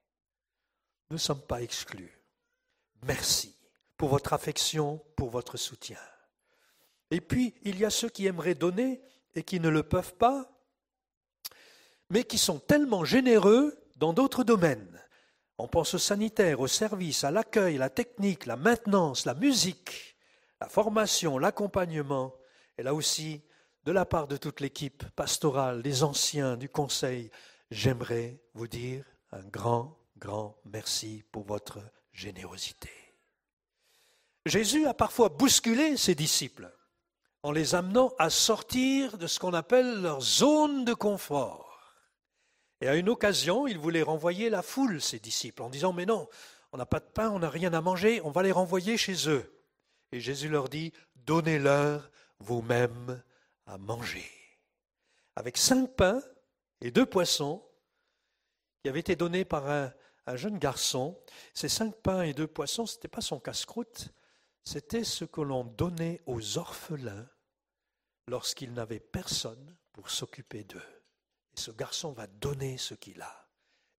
[1.10, 2.18] Nous ne sommes pas exclus.
[3.02, 3.54] Merci
[3.96, 5.98] pour votre affection, pour votre soutien.
[7.10, 9.02] Et puis, il y a ceux qui aimeraient donner
[9.34, 10.50] et qui ne le peuvent pas,
[12.10, 15.00] mais qui sont tellement généreux dans d'autres domaines.
[15.56, 20.18] On pense au sanitaire, au service, à l'accueil, la technique, la maintenance, la musique,
[20.60, 22.34] la formation, l'accompagnement.
[22.76, 23.40] Et là aussi,
[23.84, 27.30] de la part de toute l'équipe pastorale, des anciens, du conseil,
[27.70, 31.78] j'aimerais vous dire un grand, grand merci pour votre
[32.12, 32.90] générosité.
[34.44, 36.70] Jésus a parfois bousculé ses disciples
[37.42, 41.73] en les amenant à sortir de ce qu'on appelle leur zone de confort.
[42.84, 46.28] Et à une occasion, il voulait renvoyer la foule, ses disciples, en disant, mais non,
[46.70, 49.26] on n'a pas de pain, on n'a rien à manger, on va les renvoyer chez
[49.30, 49.58] eux.
[50.12, 52.10] Et Jésus leur dit, donnez-leur
[52.40, 53.22] vous-même
[53.64, 54.30] à manger.
[55.34, 56.20] Avec cinq pains
[56.82, 57.66] et deux poissons
[58.82, 59.90] qui avaient été donnés par un,
[60.34, 61.18] jeune garçon.
[61.54, 64.10] Ces cinq pains et deux poissons, ce n'était pas son casse-croûte,
[64.62, 67.30] c'était ce que l'on donnait aux orphelins
[68.28, 70.93] lorsqu'ils n'avaient personne pour s'occuper d'eux.
[71.56, 73.48] Et ce garçon va donner ce qu'il a.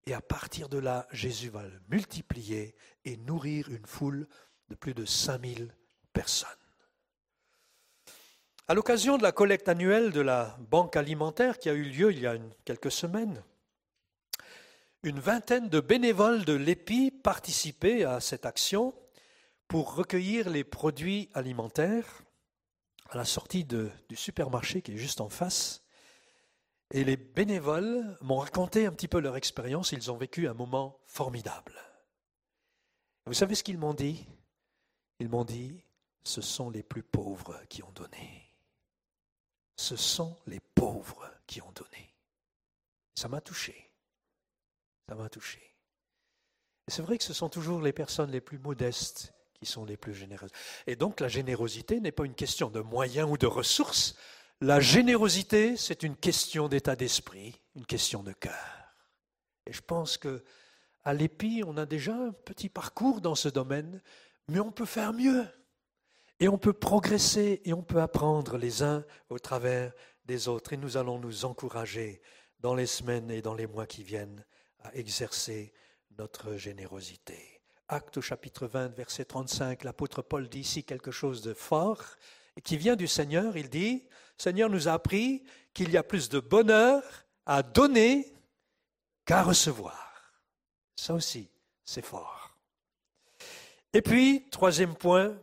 [0.06, 2.76] Et à partir de là, Jésus va le multiplier
[3.06, 4.28] et nourrir une foule
[4.70, 5.74] de plus de 5000
[6.14, 6.50] personnes.
[8.68, 12.20] À l'occasion de la collecte annuelle de la Banque alimentaire qui a eu lieu il
[12.20, 12.36] y a
[12.66, 13.44] quelques semaines,
[15.04, 18.94] une vingtaine de bénévoles de l'EPI participaient à cette action
[19.68, 22.24] pour recueillir les produits alimentaires
[23.10, 25.85] à la sortie du supermarché qui est juste en face.
[26.92, 29.92] Et les bénévoles m'ont raconté un petit peu leur expérience.
[29.92, 31.74] Ils ont vécu un moment formidable.
[33.26, 34.26] Vous savez ce qu'ils m'ont dit?
[35.20, 35.84] Ils m'ont dit,
[36.24, 38.46] ce sont les plus pauvres qui ont donné
[39.76, 42.14] ce sont les pauvres qui ont donné.
[43.16, 43.92] Ça m'a touché.
[45.08, 45.62] Ça m'a touché.
[46.88, 50.14] C'est vrai que ce sont toujours les personnes les plus modestes qui sont les plus
[50.14, 50.52] généreuses.
[50.88, 54.16] Et donc la générosité n'est pas une question de moyens ou de ressources.
[54.62, 58.94] La générosité, c'est une question d'état d'esprit, une question de cœur.
[59.66, 60.44] Et je pense que
[61.04, 64.02] à l'EPI, on a déjà un petit parcours dans ce domaine,
[64.48, 65.46] mais on peut faire mieux.
[66.40, 69.94] Et on peut progresser et on peut apprendre les uns au travers
[70.26, 70.74] des autres.
[70.74, 72.22] Et nous allons nous encourager
[72.60, 74.44] dans les semaines et dans les mois qui viennent
[74.84, 75.74] à exercer
[76.18, 77.62] notre générosité.
[77.88, 82.04] Acte au chapitre 20, verset 35, l'apôtre Paul dit ici quelque chose de fort
[82.58, 83.58] et qui vient du Seigneur.
[83.58, 84.08] Il dit,
[84.38, 87.04] Seigneur nous a appris qu'il y a plus de bonheur
[87.46, 88.34] à donner
[89.26, 90.34] qu'à recevoir.
[90.96, 91.50] Ça aussi,
[91.84, 92.56] c'est fort.
[93.94, 95.38] Et puis, troisième point,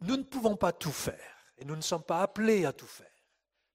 [0.00, 3.06] nous ne pouvons pas tout faire et nous ne sommes pas appelés à tout faire.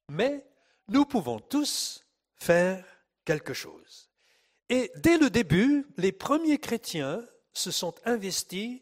[0.10, 0.46] Mais
[0.88, 2.06] nous pouvons tous
[2.36, 2.86] faire
[3.24, 4.10] quelque chose.
[4.70, 7.24] Et dès le début, les premiers chrétiens
[7.54, 8.82] se sont investis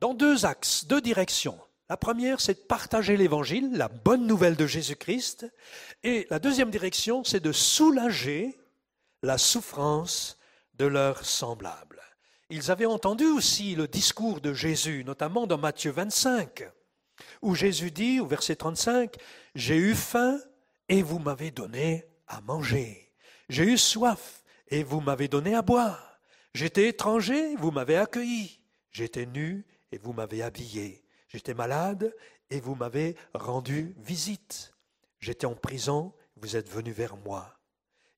[0.00, 1.58] dans deux axes, deux directions.
[1.88, 5.46] La première, c'est de partager l'évangile, la bonne nouvelle de Jésus-Christ.
[6.02, 8.56] Et la deuxième direction, c'est de soulager
[9.22, 10.38] la souffrance
[10.74, 12.02] de leurs semblables.
[12.50, 16.64] Ils avaient entendu aussi le discours de Jésus, notamment dans Matthieu 25
[17.42, 19.16] où Jésus dit au verset 35,
[19.54, 20.38] J'ai eu faim
[20.88, 23.12] et vous m'avez donné à manger.
[23.48, 26.18] J'ai eu soif et vous m'avez donné à boire.
[26.54, 28.60] J'étais étranger, vous m'avez accueilli.
[28.90, 31.05] J'étais nu et vous m'avez habillé.
[31.36, 32.16] J'étais malade
[32.48, 34.72] et vous m'avez rendu visite.
[35.20, 37.60] J'étais en prison, vous êtes venu vers moi.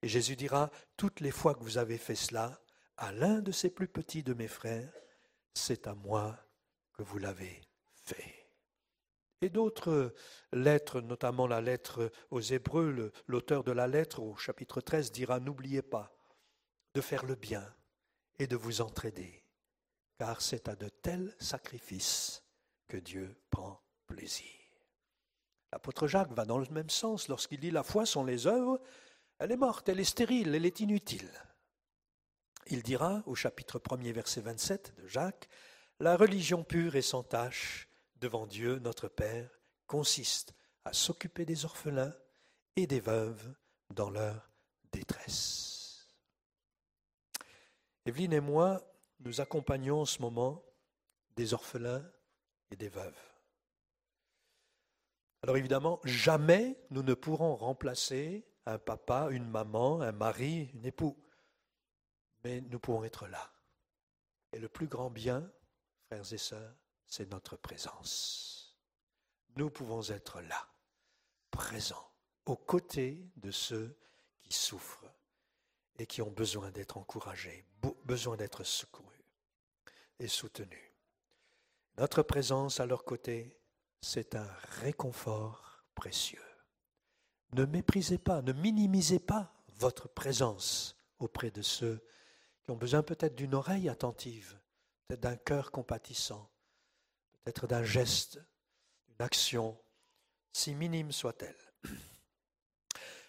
[0.02, 2.60] Et Jésus dira, toutes les fois que vous avez fait cela,
[2.96, 4.92] à l'un de ces plus petits de mes frères,
[5.52, 6.38] c'est à moi
[6.92, 7.60] que vous l'avez
[8.04, 8.48] fait.
[9.40, 10.14] Et d'autres
[10.52, 15.82] lettres, notamment la lettre aux Hébreux, l'auteur de la lettre au chapitre 13 dira N'oubliez
[15.82, 16.16] pas
[16.94, 17.66] de faire le bien
[18.38, 19.42] et de vous entraider,
[20.20, 22.44] car c'est à de tels sacrifices
[22.88, 24.46] que Dieu prend plaisir.
[25.72, 28.80] L'apôtre Jacques va dans le même sens lorsqu'il dit La foi sont les œuvres,
[29.38, 31.30] elle est morte, elle est stérile, elle est inutile.
[32.66, 35.48] Il dira au chapitre 1er, verset 27 de Jacques
[36.00, 39.50] La religion pure et sans tache devant Dieu notre Père
[39.86, 42.14] consiste à s'occuper des orphelins
[42.76, 43.54] et des veuves
[43.90, 44.50] dans leur
[44.92, 46.06] détresse.
[48.06, 48.82] Evelyne et moi,
[49.20, 50.64] nous accompagnons en ce moment
[51.36, 52.04] des orphelins
[52.70, 53.18] et des veuves.
[55.42, 61.16] Alors évidemment, jamais nous ne pourrons remplacer un papa, une maman, un mari, un époux.
[62.44, 63.50] Mais nous pouvons être là.
[64.52, 65.50] Et le plus grand bien,
[66.06, 66.74] frères et sœurs,
[67.06, 68.76] c'est notre présence.
[69.56, 70.68] Nous pouvons être là,
[71.50, 72.10] présents,
[72.46, 73.96] aux côtés de ceux
[74.42, 75.12] qui souffrent
[75.98, 77.64] et qui ont besoin d'être encouragés,
[78.04, 79.24] besoin d'être secourus
[80.18, 80.87] et soutenus.
[81.98, 83.58] Notre présence à leur côté,
[84.00, 84.48] c'est un
[84.82, 86.44] réconfort précieux.
[87.54, 92.00] Ne méprisez pas, ne minimisez pas votre présence auprès de ceux
[92.62, 94.56] qui ont besoin peut-être d'une oreille attentive,
[95.08, 96.48] peut-être d'un cœur compatissant,
[97.46, 98.38] être d'un geste,
[99.08, 99.76] d'une action,
[100.52, 101.58] si minime soit-elle.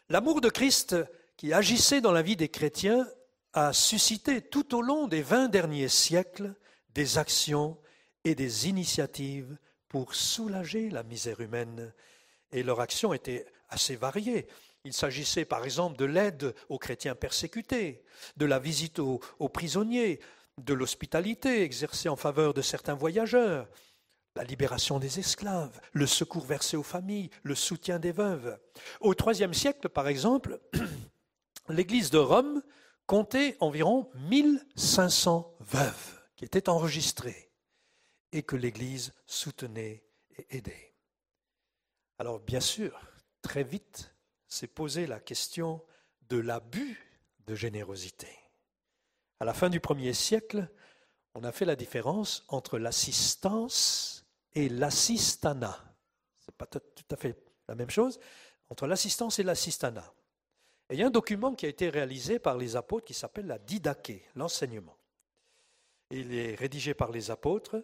[0.09, 0.95] L'amour de Christ
[1.37, 3.07] qui agissait dans la vie des chrétiens
[3.53, 6.53] a suscité tout au long des vingt derniers siècles
[6.89, 7.75] des actions
[8.23, 9.57] et des initiatives
[9.87, 11.93] pour soulager la misère humaine.
[12.51, 14.47] Et leur action était assez variée.
[14.85, 18.03] Il s'agissait par exemple de l'aide aux chrétiens persécutés,
[18.37, 20.19] de la visite aux, prisonniers,
[20.57, 23.67] de l'hospitalité exercée en faveur de certains voyageurs,
[24.35, 28.57] la libération des esclaves, le secours versé aux familles, le soutien des veuves.
[29.01, 30.59] Au IIIe siècle, par exemple,
[31.69, 32.61] l'Église de Rome
[33.05, 37.48] comptait environ 1500 veuves qui étaient enregistrées
[38.31, 40.03] et que l'Église soutenait
[40.37, 40.93] et aidait.
[42.17, 42.99] Alors bien sûr,
[43.41, 44.13] très vite
[44.47, 45.83] s'est posée la question
[46.29, 46.99] de l'abus
[47.45, 48.27] de générosité.
[49.39, 50.69] À la fin du premier siècle,
[51.33, 55.95] on a fait la différence entre l'assistance et l'assistana.
[56.39, 58.19] Ce n'est pas tout à fait la même chose,
[58.69, 60.13] entre l'assistance et l'assistanat.
[60.89, 63.47] Et il y a un document qui a été réalisé par les apôtres qui s'appelle
[63.47, 64.97] la didaché, l'enseignement.
[66.09, 67.83] Il est rédigé par les apôtres,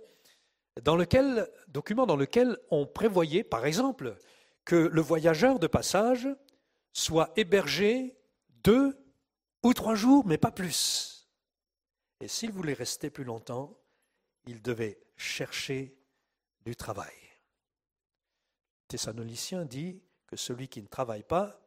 [0.83, 4.17] dans lequel, document dans lequel on prévoyait, par exemple,
[4.65, 6.27] que le voyageur de passage
[6.91, 8.17] soit hébergé
[8.63, 8.97] deux
[9.63, 11.29] ou trois jours, mais pas plus.
[12.19, 13.77] Et s'il voulait rester plus longtemps,
[14.47, 15.97] il devait chercher
[16.65, 17.13] du travail.
[18.87, 21.61] Thessalonicien dit que celui qui ne travaille pas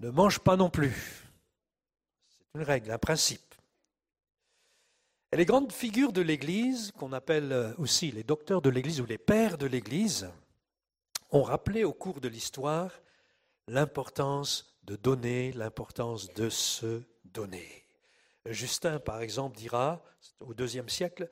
[0.00, 0.94] ne mange pas non plus.
[2.28, 3.47] C'est une règle, un principe.
[5.30, 9.18] Et les grandes figures de l'Église, qu'on appelle aussi les docteurs de l'Église ou les
[9.18, 10.30] pères de l'Église,
[11.30, 12.90] ont rappelé au cours de l'histoire
[13.66, 17.84] l'importance de donner, l'importance de se donner.
[18.46, 20.02] Justin, par exemple, dira
[20.40, 21.28] au deuxième siècle,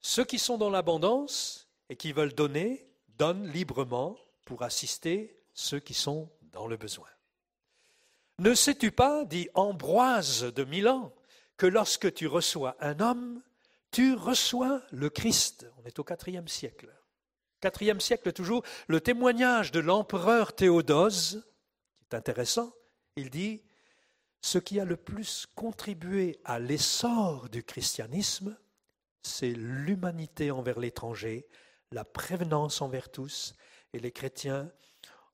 [0.00, 2.86] ceux qui sont dans l'abondance et qui veulent donner,
[3.18, 7.08] donnent librement pour assister ceux qui sont dans le besoin.
[8.38, 11.12] Ne sais-tu pas, dit Ambroise de Milan,
[11.60, 13.42] que lorsque tu reçois un homme,
[13.90, 16.88] tu reçois le Christ On est au quatrième siècle.
[17.60, 21.46] Quatrième siècle toujours, le témoignage de l'empereur Théodose,
[21.98, 22.72] qui est intéressant,
[23.16, 23.62] il dit,
[24.40, 28.56] ce qui a le plus contribué à l'essor du christianisme,
[29.22, 31.46] c'est l'humanité envers l'étranger,
[31.92, 33.54] la prévenance envers tous,
[33.92, 34.72] et les chrétiens,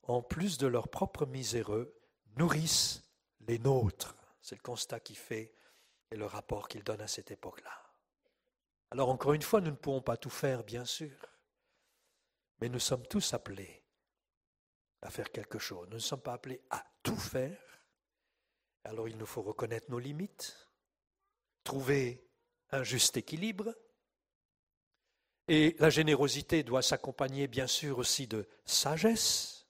[0.03, 1.95] en plus de leur propre miséreux,
[2.35, 3.05] nourrissent
[3.47, 4.17] les nôtres.
[4.41, 5.53] C'est le constat qu'il fait
[6.11, 7.83] et le rapport qu'il donne à cette époque-là.
[8.91, 11.17] Alors encore une fois, nous ne pouvons pas tout faire, bien sûr,
[12.59, 13.83] mais nous sommes tous appelés
[15.01, 15.87] à faire quelque chose.
[15.89, 17.59] Nous ne sommes pas appelés à tout faire.
[18.83, 20.67] Alors il nous faut reconnaître nos limites,
[21.63, 22.25] trouver
[22.71, 23.75] un juste équilibre.
[25.49, 29.65] Et la générosité doit s'accompagner bien sûr aussi de sagesse.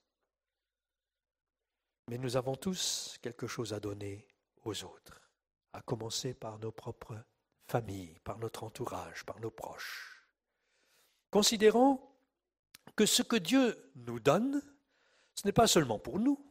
[2.07, 4.27] Mais nous avons tous quelque chose à donner
[4.63, 5.26] aux autres,
[5.77, 7.23] à commencer par nos propres
[7.67, 10.27] familles, par notre entourage, par nos proches.
[11.29, 12.01] Considérons
[12.95, 14.59] que ce que Dieu nous donne,
[15.35, 16.43] ce n'est pas seulement pour nous,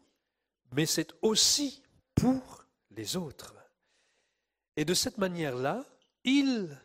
[0.72, 1.82] mais c'est aussi
[2.14, 3.56] pour les autres.
[4.76, 5.84] Et de cette manière-là,
[6.22, 6.78] il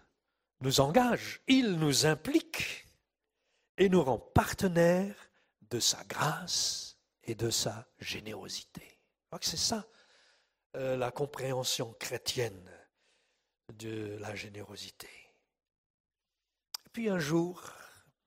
[0.62, 2.88] nous engage, il nous implique
[3.78, 5.30] et nous rend partenaires
[5.70, 8.82] de sa grâce et de sa générosité.
[8.82, 9.88] Je crois que c'est ça
[10.74, 12.70] la compréhension chrétienne
[13.74, 15.10] de la générosité.
[16.94, 17.64] Puis un jour,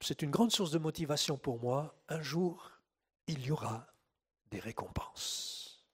[0.00, 2.70] c'est une grande source de motivation pour moi, un jour,
[3.26, 3.86] il y aura
[4.50, 5.86] des récompenses.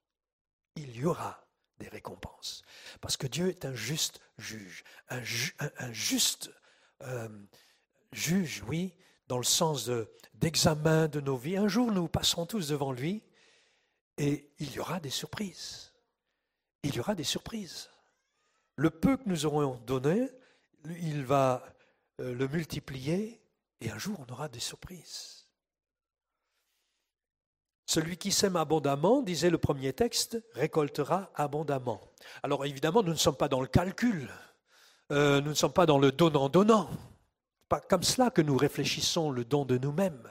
[0.77, 1.47] Il y aura
[1.79, 2.63] des récompenses.
[3.01, 5.23] Parce que Dieu est un juste juge, un,
[5.93, 6.51] juste
[7.03, 7.29] euh,
[8.13, 8.95] juge, oui,
[9.27, 9.91] dans le sens
[10.35, 11.57] d'examen de, nos vies.
[11.57, 13.23] Un jour, nous passerons tous devant lui
[14.17, 15.90] et il y aura des surprises.
[16.83, 17.91] Il y aura des surprises.
[18.77, 20.29] Le peu que nous aurons donné,
[21.03, 21.63] il va
[22.21, 23.41] euh, le multiplier
[23.81, 25.47] et un jour, on aura des surprises.
[27.87, 32.01] Celui qui sème abondamment, disait le premier texte, récoltera abondamment.
[32.43, 34.31] Alors évidemment, nous ne sommes pas dans le calcul,
[35.11, 36.89] euh, nous ne sommes pas dans le donnant-donnant.
[37.69, 40.29] Pas comme cela que nous réfléchissons le don de nous-mêmes.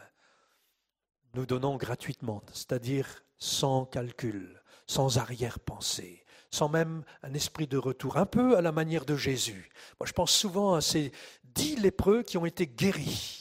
[1.34, 8.26] Nous donnons gratuitement, c'est-à-dire sans calcul, sans arrière-pensée, sans même un esprit de retour, un
[8.26, 9.70] peu à la manière de Jésus.
[10.00, 11.12] Moi, je pense souvent à ces
[11.44, 13.40] dix lépreux qui ont été guéris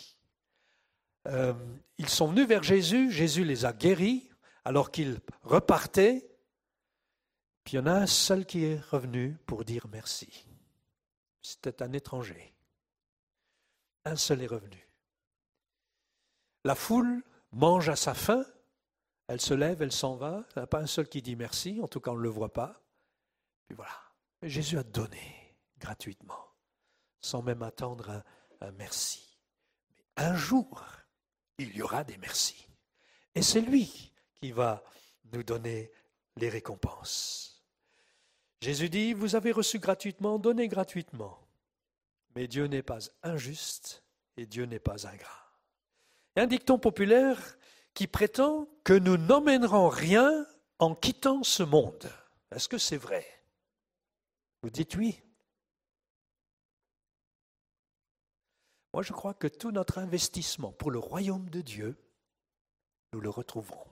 [1.28, 1.52] euh,
[1.98, 4.30] ils sont venus vers Jésus, Jésus les a guéris
[4.64, 6.26] alors qu'ils repartaient.
[7.64, 10.46] Puis il y en a un seul qui est revenu pour dire merci.
[11.42, 12.54] C'était un étranger.
[14.04, 14.88] Un seul est revenu.
[16.64, 17.22] La foule
[17.52, 18.44] mange à sa faim,
[19.26, 20.44] elle se lève, elle s'en va.
[20.56, 22.28] Il n'y a pas un seul qui dit merci, en tout cas on ne le
[22.28, 22.80] voit pas.
[23.68, 23.92] Puis voilà.
[24.42, 26.54] Jésus a donné gratuitement,
[27.20, 28.24] sans même attendre
[28.60, 29.38] un, merci.
[29.90, 30.84] Mais un jour,
[31.58, 32.68] il y aura des merci.
[33.34, 34.82] Et c'est lui qui va
[35.32, 35.92] nous donner
[36.36, 37.64] les récompenses.
[38.60, 41.38] Jésus dit, vous avez reçu gratuitement, donnez gratuitement.
[42.34, 44.02] Mais Dieu n'est pas injuste
[44.36, 45.52] et Dieu n'est pas ingrat.
[46.36, 47.58] A un dicton populaire
[47.94, 50.46] qui prétend que nous n'emmènerons rien
[50.78, 52.10] en quittant ce monde.
[52.52, 53.37] Est-ce que c'est vrai?
[54.62, 55.20] Vous dites oui.
[58.92, 61.96] Moi, je crois que tout notre investissement pour le royaume de Dieu,
[63.12, 63.86] nous le retrouverons.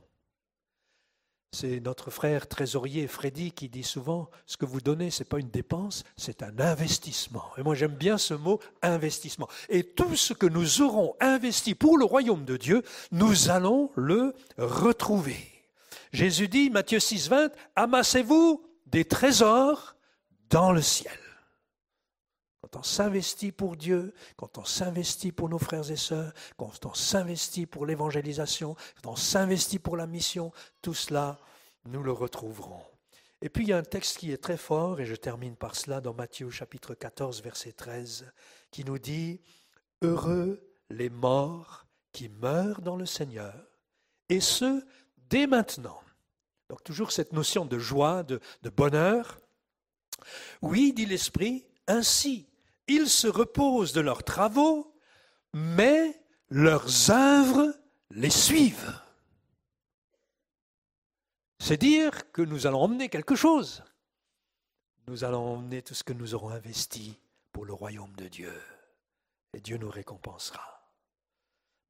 [1.53, 5.39] C'est notre frère trésorier Freddy qui dit souvent ce que vous donnez, ce n'est pas
[5.39, 7.45] une dépense, c'est un investissement.
[7.57, 9.49] Et moi j'aime bien ce mot investissement.
[9.71, 14.35] Et tout ce que nous aurons investi pour le royaume de Dieu, nous allons le
[14.59, 15.65] retrouver.
[16.13, 19.96] Jésus dit, Matthieu 6, 20, amassez-vous des trésors
[20.51, 21.19] dans le ciel.
[22.61, 26.95] Quand on s'investit pour Dieu, quand on s'investit pour nos frères et sœurs, quand on
[26.95, 30.53] s'investit pour l'évangélisation, quand on s'investit pour la mission,
[30.83, 31.39] tout cela,
[31.85, 32.83] nous le retrouverons.
[33.43, 35.77] Et puis il y a un texte qui est très fort, et je termine par
[35.77, 38.33] cela dans Matthieu chapitre 14, verset 13,
[38.71, 39.41] qui nous dit,
[40.03, 40.61] Heureux
[40.91, 43.55] les morts qui meurent dans le Seigneur,
[44.29, 44.85] et ce,
[45.29, 46.01] dès maintenant.
[46.69, 49.39] Donc toujours cette notion de joie, de, de bonheur.
[50.63, 52.47] Oui, dit l'Esprit, ainsi
[52.89, 54.95] ils se reposent de leurs travaux,
[55.53, 57.75] mais leurs œuvres
[58.11, 59.01] les suivent.
[61.59, 63.83] C'est dire que nous allons emmener quelque chose.
[65.09, 67.19] Nous allons emmener tout ce que nous aurons investi
[67.53, 68.53] pour le royaume de Dieu.
[69.53, 70.93] Et Dieu nous récompensera.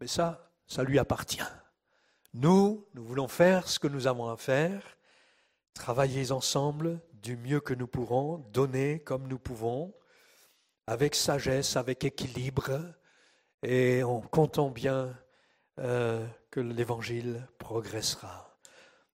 [0.01, 1.43] Mais ça, ça lui appartient.
[2.33, 4.97] Nous, nous voulons faire ce que nous avons à faire,
[5.75, 9.95] travailler ensemble du mieux que nous pourrons, donner comme nous pouvons,
[10.87, 12.95] avec sagesse, avec équilibre,
[13.63, 15.19] et en comptant bien
[15.79, 18.59] euh, que l'Évangile progressera.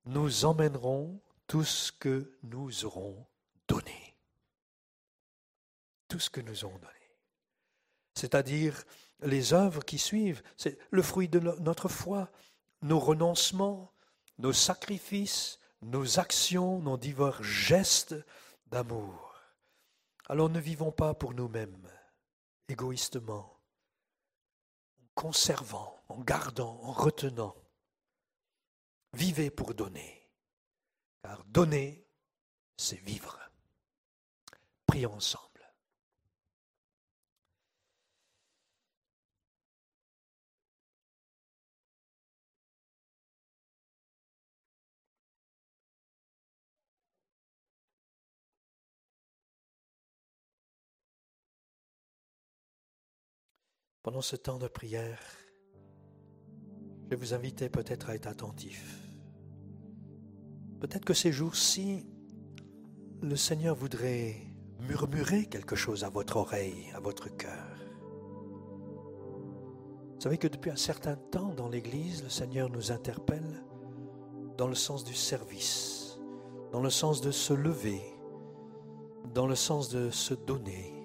[0.05, 3.27] Nous emmènerons tout ce que nous aurons
[3.69, 4.17] donné.
[6.09, 6.93] Tout ce que nous aurons donné.
[8.15, 8.85] C'est-à-dire
[9.23, 12.31] les œuvres qui suivent, c'est le fruit de notre foi,
[12.83, 13.93] nos renoncements,
[14.39, 18.15] nos sacrifices, nos actions, nos divers gestes
[18.67, 19.35] d'amour.
[20.29, 21.89] Alors ne vivons pas pour nous-mêmes,
[22.69, 23.61] égoïstement,
[24.99, 27.57] en conservant, en gardant, en retenant.
[29.13, 30.27] Vivez pour donner,
[31.23, 32.07] car donner,
[32.77, 33.39] c'est vivre.
[34.87, 35.52] Prions ensemble.
[54.03, 55.21] Pendant ce temps de prière,
[57.09, 58.99] je vous inviter peut-être à être attentif.
[60.81, 62.05] Peut-être que ces jours-ci,
[63.21, 64.35] le Seigneur voudrait
[64.81, 67.79] murmurer quelque chose à votre oreille, à votre cœur.
[70.15, 73.63] Vous savez que depuis un certain temps dans l'Église, le Seigneur nous interpelle
[74.59, 76.19] dans le sens du service,
[76.73, 78.03] dans le sens de se lever,
[79.33, 81.02] dans le sens de se donner.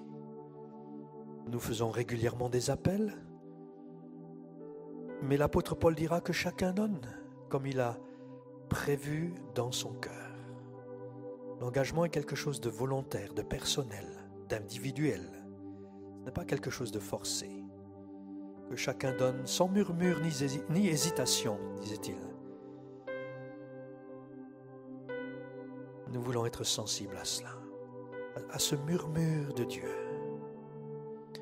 [1.50, 3.14] Nous faisons régulièrement des appels,
[5.22, 7.00] mais l'apôtre Paul dira que chacun donne
[7.50, 7.98] comme il a
[8.70, 10.14] prévu dans son cœur.
[11.62, 14.06] L'engagement est quelque chose de volontaire, de personnel,
[14.50, 15.22] d'individuel.
[16.20, 17.50] Ce n'est pas quelque chose de forcé.
[18.70, 20.20] Que chacun donne sans murmure
[20.70, 22.18] ni, hésitation, disait-il.
[26.12, 27.56] Nous voulons être sensibles à cela,
[28.52, 30.07] à ce murmure de Dieu.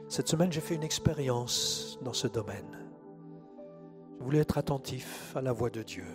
[0.08, 2.78] Cette semaine, j'ai fait une expérience dans ce domaine.
[4.20, 6.06] Je voulais être attentif à la voix de Dieu.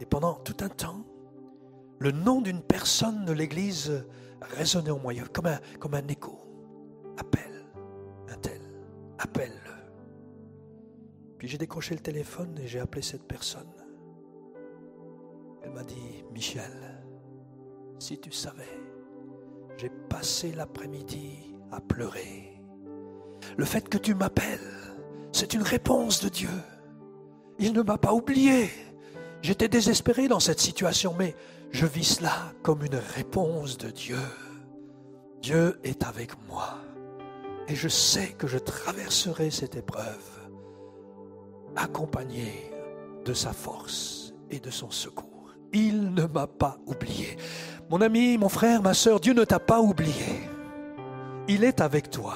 [0.00, 1.04] Et pendant tout un temps,
[1.98, 4.04] le nom d'une personne de l'Église
[4.40, 6.38] résonnait en moi, comme un, comme un écho.
[7.18, 7.66] Appelle
[8.28, 8.60] un tel,
[9.18, 9.70] appelle-le.
[11.38, 13.72] Puis j'ai décroché le téléphone et j'ai appelé cette personne.
[15.62, 16.72] Elle m'a dit, Michel,
[17.98, 18.80] si tu savais,
[19.76, 22.62] j'ai passé l'après-midi à pleurer.
[23.56, 24.58] Le fait que tu m'appelles,
[25.32, 26.50] c'est une réponse de Dieu.
[27.58, 28.70] Il ne m'a pas oublié.
[29.42, 31.34] J'étais désespéré dans cette situation, mais
[31.70, 34.18] je vis cela comme une réponse de Dieu.
[35.40, 36.78] Dieu est avec moi.
[37.68, 40.40] Et je sais que je traverserai cette épreuve
[41.76, 42.72] accompagné
[43.24, 45.54] de sa force et de son secours.
[45.72, 47.36] Il ne m'a pas oublié.
[47.88, 50.49] Mon ami, mon frère, ma soeur, Dieu ne t'a pas oublié.
[51.52, 52.34] Il est avec toi.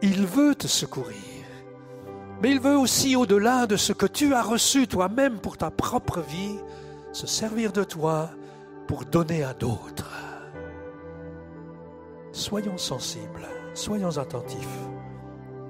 [0.00, 1.16] Il veut te secourir.
[2.40, 6.20] Mais il veut aussi, au-delà de ce que tu as reçu toi-même pour ta propre
[6.20, 6.60] vie,
[7.12, 8.30] se servir de toi
[8.86, 10.12] pour donner à d'autres.
[12.30, 14.78] Soyons sensibles, soyons attentifs.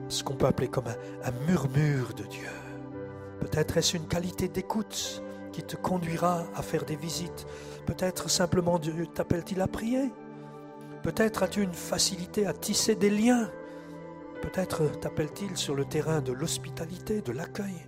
[0.09, 2.51] Ce qu'on peut appeler comme un, murmure de Dieu.
[3.40, 7.47] Peut-être est-ce une qualité d'écoute qui te conduira à faire des visites.
[7.86, 10.12] Peut-être simplement Dieu t'appelle-t-il à prier.
[11.05, 13.51] Peut-être as-tu une facilité à tisser des liens.
[14.40, 17.86] Peut-être t'appelle-t-il sur le terrain de l'hospitalité, de l'accueil.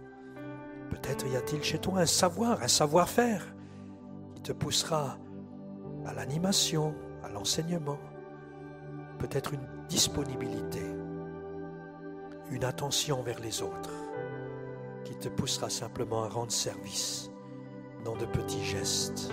[0.91, 3.55] Peut-être y a-t-il chez toi un savoir, un savoir-faire
[4.43, 5.19] te poussera
[6.05, 6.95] à l'animation,
[7.25, 7.99] à l'enseignement,
[9.19, 10.83] peut-être une disponibilité,
[12.51, 13.91] une attention vers les autres
[15.05, 17.31] qui te poussera simplement à rendre service
[18.05, 19.33] dans de petits gestes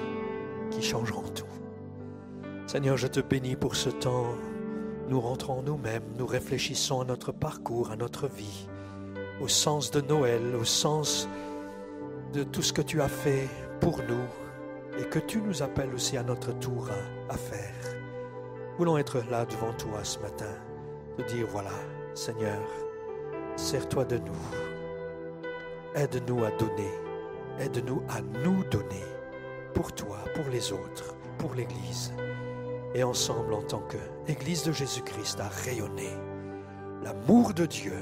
[0.72, 1.46] qui changeront tout.
[2.66, 4.34] Seigneur, je te bénis pour ce temps.
[5.10, 8.68] Nous rentrons nous-mêmes, nous réfléchissons à notre parcours, à notre vie,
[9.42, 11.28] au sens de Noël, au sens
[12.32, 13.50] de tout ce que tu as fait
[13.82, 17.74] pour nous et que tu nous appelles aussi à notre tour à, à faire.
[18.78, 20.56] Voulons être là devant toi ce matin,
[21.18, 21.74] te dire voilà,
[22.16, 22.62] Seigneur,
[23.58, 24.32] sers-toi de nous.
[25.96, 26.92] Aide-nous à donner.
[27.60, 29.04] Aide-nous à nous donner
[29.74, 32.14] pour toi, pour les autres, pour l'Église.
[32.96, 36.12] Et ensemble, en tant qu'Église de Jésus-Christ, à rayonner
[37.04, 37.98] l'amour de Dieu,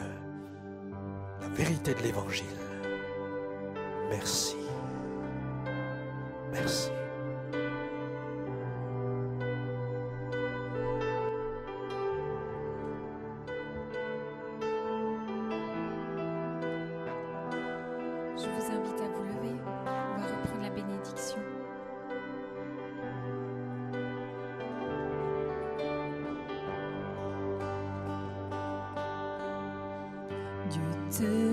[1.40, 2.46] la vérité de l'Évangile.
[4.10, 4.58] Merci.
[6.52, 6.90] Merci.
[18.36, 19.81] Je vous invite à vous lever.
[31.12, 31.51] Dieu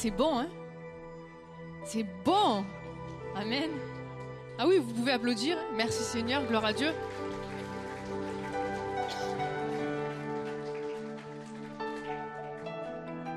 [0.00, 0.46] C'est bon, hein?
[1.82, 2.64] C'est bon
[3.34, 3.68] Amen.
[4.56, 5.58] Ah oui, vous pouvez applaudir.
[5.74, 6.92] Merci Seigneur, gloire à Dieu.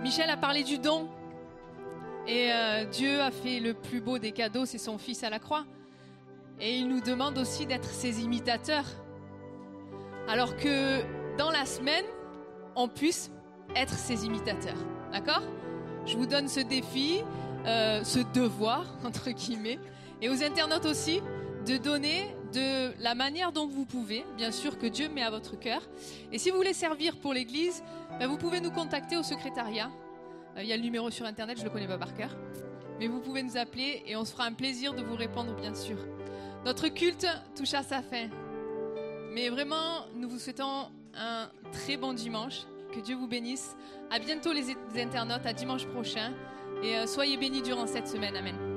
[0.04, 1.10] Michel a parlé du don.
[2.28, 5.40] Et euh, Dieu a fait le plus beau des cadeaux, c'est son Fils à la
[5.40, 5.66] croix.
[6.60, 8.86] Et il nous demande aussi d'être ses imitateurs.
[10.28, 11.02] Alors que
[11.40, 12.06] dans la semaine,
[12.76, 13.32] on puisse
[13.76, 14.78] être ses imitateurs.
[15.12, 15.42] D'accord?
[16.06, 17.22] Je vous donne ce défi,
[17.66, 19.80] euh, ce devoir, entre guillemets.
[20.22, 21.22] Et aux internautes aussi,
[21.66, 25.58] de donner de la manière dont vous pouvez, bien sûr que Dieu met à votre
[25.58, 25.82] cœur.
[26.32, 27.84] Et si vous voulez servir pour l'Église,
[28.20, 29.90] ben, vous pouvez nous contacter au secrétariat.
[30.58, 32.36] Euh, Il y a le numéro sur Internet, je ne le connais pas par cœur.
[33.00, 35.74] Mais vous pouvez nous appeler et on se fera un plaisir de vous répondre, bien
[35.74, 35.98] sûr.
[36.66, 38.28] Notre culte touche à sa fin.
[39.34, 42.66] Mais vraiment, nous vous souhaitons un très bon dimanche.
[42.92, 43.76] Que Dieu vous bénisse.
[44.10, 46.34] À bientôt les internautes, à dimanche prochain.
[46.84, 48.36] Et euh, soyez bénis durant cette semaine.
[48.36, 48.71] Amen.